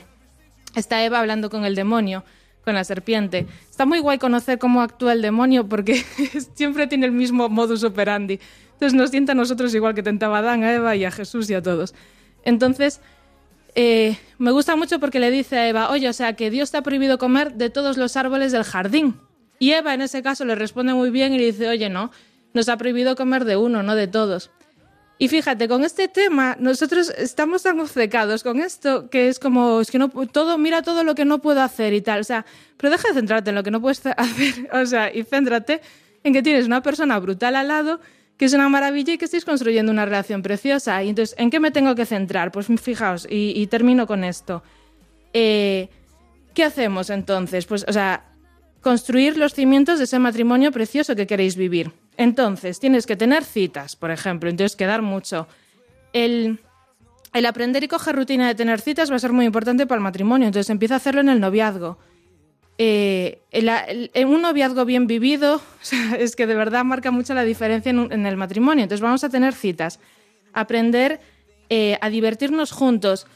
[0.75, 2.25] está Eva hablando con el demonio,
[2.65, 3.47] con la serpiente.
[3.71, 6.05] Está muy guay conocer cómo actúa el demonio porque
[6.55, 8.39] siempre tiene el mismo modus operandi.
[8.75, 11.49] Entonces nos sienta a nosotros igual que tentaba a Adán, a Eva y a Jesús
[11.51, 11.95] y a todos.
[12.45, 13.01] Entonces,
[13.83, 16.77] eh, me gusta mucho porque le dice a Eva, oye, o sea, que Dios te
[16.77, 19.19] ha prohibido comer de todos los árboles del jardín.
[19.59, 22.11] Y Eva en ese caso le responde muy bien y le dice, oye, no,
[22.53, 24.51] nos ha prohibido comer de uno, no de todos.
[25.17, 29.91] Y fíjate, con este tema nosotros estamos tan obcecados con esto que es como, es
[29.91, 32.21] que no, todo, mira todo lo que no puedo hacer y tal.
[32.21, 32.45] O sea,
[32.77, 35.81] pero deja de centrarte en lo que no puedes hacer, o sea, y céntrate
[36.23, 38.01] en que tienes una persona brutal al lado,
[38.41, 41.05] que es una maravilla y que estáis construyendo una relación preciosa.
[41.05, 42.51] Y entonces, ¿en qué me tengo que centrar?
[42.51, 44.63] Pues fijaos, y, y termino con esto.
[45.35, 45.91] Eh,
[46.55, 47.67] ¿Qué hacemos entonces?
[47.67, 48.33] Pues, o sea,
[48.81, 51.93] construir los cimientos de ese matrimonio precioso que queréis vivir.
[52.17, 55.47] Entonces, tienes que tener citas, por ejemplo, entonces quedar mucho.
[56.15, 56.61] El,
[57.35, 60.03] el aprender y coger rutina de tener citas va a ser muy importante para el
[60.03, 61.99] matrimonio, entonces empieza a hacerlo en el noviazgo.
[62.83, 63.69] Eh, el-
[64.15, 65.61] el- un noviazgo bien vivido,
[66.19, 68.85] es que de verdad marca mucho la diferencia en, el matrimonio.
[68.85, 70.01] Entonces vamos a tener citas,
[70.55, 71.21] aprender
[71.69, 73.27] eh, a divertirnos juntos.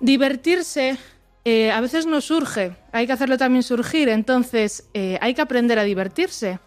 [0.00, 0.96] Divertirse
[1.44, 5.78] eh, a veces no surge, hay que hacerlo también surgir, entonces eh, hay que aprender
[5.78, 6.58] a divertirse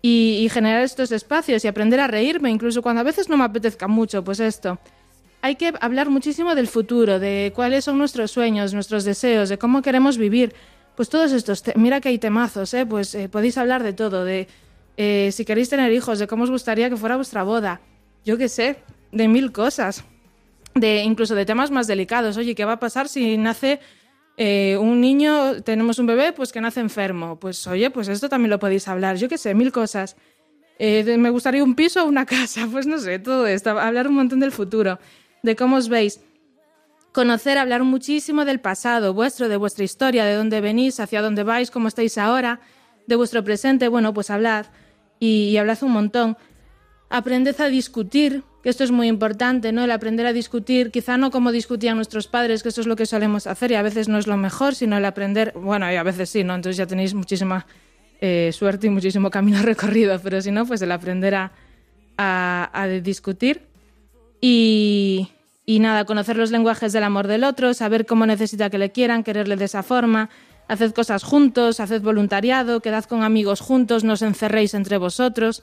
[0.00, 3.88] y generar estos espacios y aprender a reírme, incluso cuando a veces no me apetezca
[3.88, 4.78] mucho, pues esto.
[5.42, 9.82] Hay que hablar muchísimo del futuro, de cuáles son nuestros sueños, nuestros deseos, de cómo
[9.82, 10.54] queremos vivir.
[10.96, 12.84] Pues todos estos, mira que hay temazos, ¿eh?
[12.84, 14.46] pues eh, podéis hablar de todo, de
[14.96, 17.80] eh, si queréis tener hijos, de cómo os gustaría que fuera vuestra boda,
[18.24, 18.76] yo qué sé,
[19.10, 20.04] de mil cosas,
[20.74, 22.36] de incluso de temas más delicados.
[22.36, 23.80] Oye, ¿qué va a pasar si nace
[24.36, 27.38] eh, un niño, tenemos un bebé, pues que nace enfermo?
[27.38, 30.16] Pues oye, pues esto también lo podéis hablar, yo qué sé, mil cosas.
[30.78, 34.14] Eh, me gustaría un piso o una casa, pues no sé, todo esto, hablar un
[34.14, 34.98] montón del futuro,
[35.42, 36.20] de cómo os veis.
[37.12, 41.70] Conocer, hablar muchísimo del pasado vuestro, de vuestra historia, de dónde venís, hacia dónde vais,
[41.70, 42.60] cómo estáis ahora,
[43.06, 44.66] de vuestro presente, bueno, pues hablad
[45.20, 46.36] y, hablad un montón.
[47.10, 49.84] Aprended a discutir, que esto es muy importante, ¿no?
[49.84, 53.04] El aprender a discutir, quizá no como discutían nuestros padres, que eso es lo que
[53.04, 56.02] solemos hacer y a veces no es lo mejor, sino el aprender, bueno, y a
[56.02, 56.54] veces sí, ¿no?
[56.54, 57.66] Entonces ya tenéis muchísima
[58.22, 61.52] eh, suerte y muchísimo camino recorrido, pero si no, pues el aprender a,
[62.16, 63.66] a- a discutir
[64.40, 65.28] y,
[65.64, 69.22] y nada, conocer los lenguajes del amor del otro, saber cómo necesita que le quieran,
[69.22, 70.28] quererle de esa forma,
[70.68, 75.62] haced cosas juntos, haced voluntariado, quedad con amigos juntos, no os encerréis entre vosotros,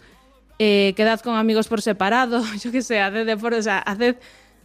[0.57, 4.15] eh, quedad con amigos por separado, yo qué sé, haced deporte, o sea, haced,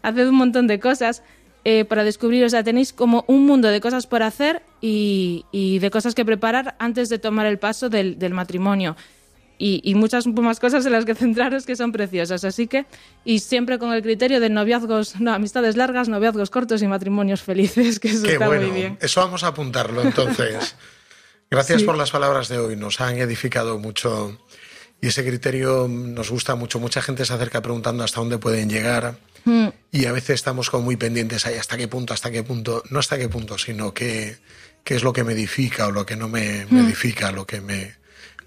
[0.02, 1.22] haced un montón de cosas
[1.64, 5.44] eh, para descubrir, o sea, tenéis como un mundo de cosas por hacer y,
[5.80, 8.96] de cosas que preparar antes de tomar el paso del matrimonio.
[9.66, 12.44] Y, y muchas más cosas en las que centraros que son preciosas.
[12.44, 12.84] Así que,
[13.24, 17.98] y siempre con el criterio de noviazgos, no, amistades largas, noviazgos cortos y matrimonios felices,
[17.98, 18.66] que eso Qué está bueno.
[18.68, 18.98] muy bien.
[19.00, 20.76] Eso vamos a apuntarlo entonces.
[21.50, 21.86] Gracias Sí.
[21.86, 24.38] por las palabras de hoy, nos han edificado mucho
[25.00, 26.78] y ese criterio nos gusta mucho.
[26.80, 29.68] Mucha gente se acerca preguntando hasta dónde pueden llegar Mm.
[29.92, 32.98] y a veces estamos como muy pendientes ahí hasta qué punto, hasta qué punto, no
[32.98, 34.38] hasta qué punto, sino qué,
[34.84, 36.86] qué es lo que me edifica o lo que no me, me Mm.
[36.86, 37.94] edifica, lo que me,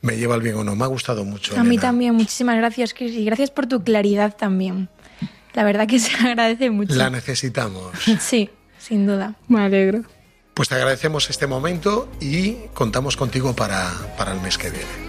[0.07, 0.75] me lleva al bien o no.
[0.75, 1.59] Me ha gustado mucho.
[1.59, 4.89] A mí también, muchísimas gracias, Chris, y gracias por tu claridad también.
[5.53, 6.95] La verdad que se agradece mucho.
[6.95, 7.91] La necesitamos.
[8.19, 8.49] Sí,
[8.79, 9.35] sin duda.
[9.47, 10.03] Me alegro.
[10.53, 15.06] Pues te agradecemos este momento y contamos contigo para, para el mes que viene.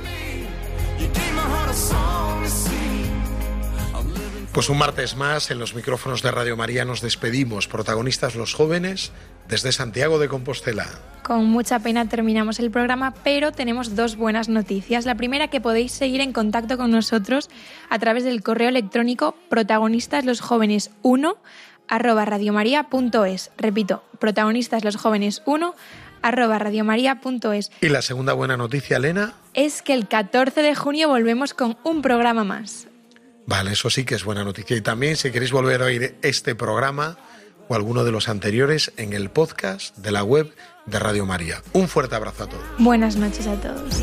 [4.59, 9.13] Pues un martes más en los micrófonos de Radio María nos despedimos, protagonistas los jóvenes
[9.47, 10.89] desde Santiago de Compostela.
[11.23, 15.07] Con mucha pena terminamos el programa, pero tenemos dos buenas noticias.
[15.07, 17.51] La primera, que podéis seguir en contacto con nosotros
[17.89, 21.37] a través del correo electrónico protagonistas los jóvenes 1
[21.87, 23.53] arroba radiomaria.es.
[23.59, 25.77] Repito, protagonistas los jóvenes 1
[26.21, 27.71] arroba radiomaria.es.
[27.81, 32.03] Y la segunda buena noticia, Elena, Es que el 14 de junio volvemos con un
[32.03, 32.88] programa más.
[33.49, 34.77] Vale, eso sí que es buena noticia.
[34.77, 37.19] Y también si queréis volver a oír este programa
[37.69, 40.55] o alguno de los anteriores en el podcast de la web
[40.87, 41.63] de Radio María.
[41.73, 42.65] Un fuerte abrazo a todos.
[42.79, 44.03] Buenas noches a todos.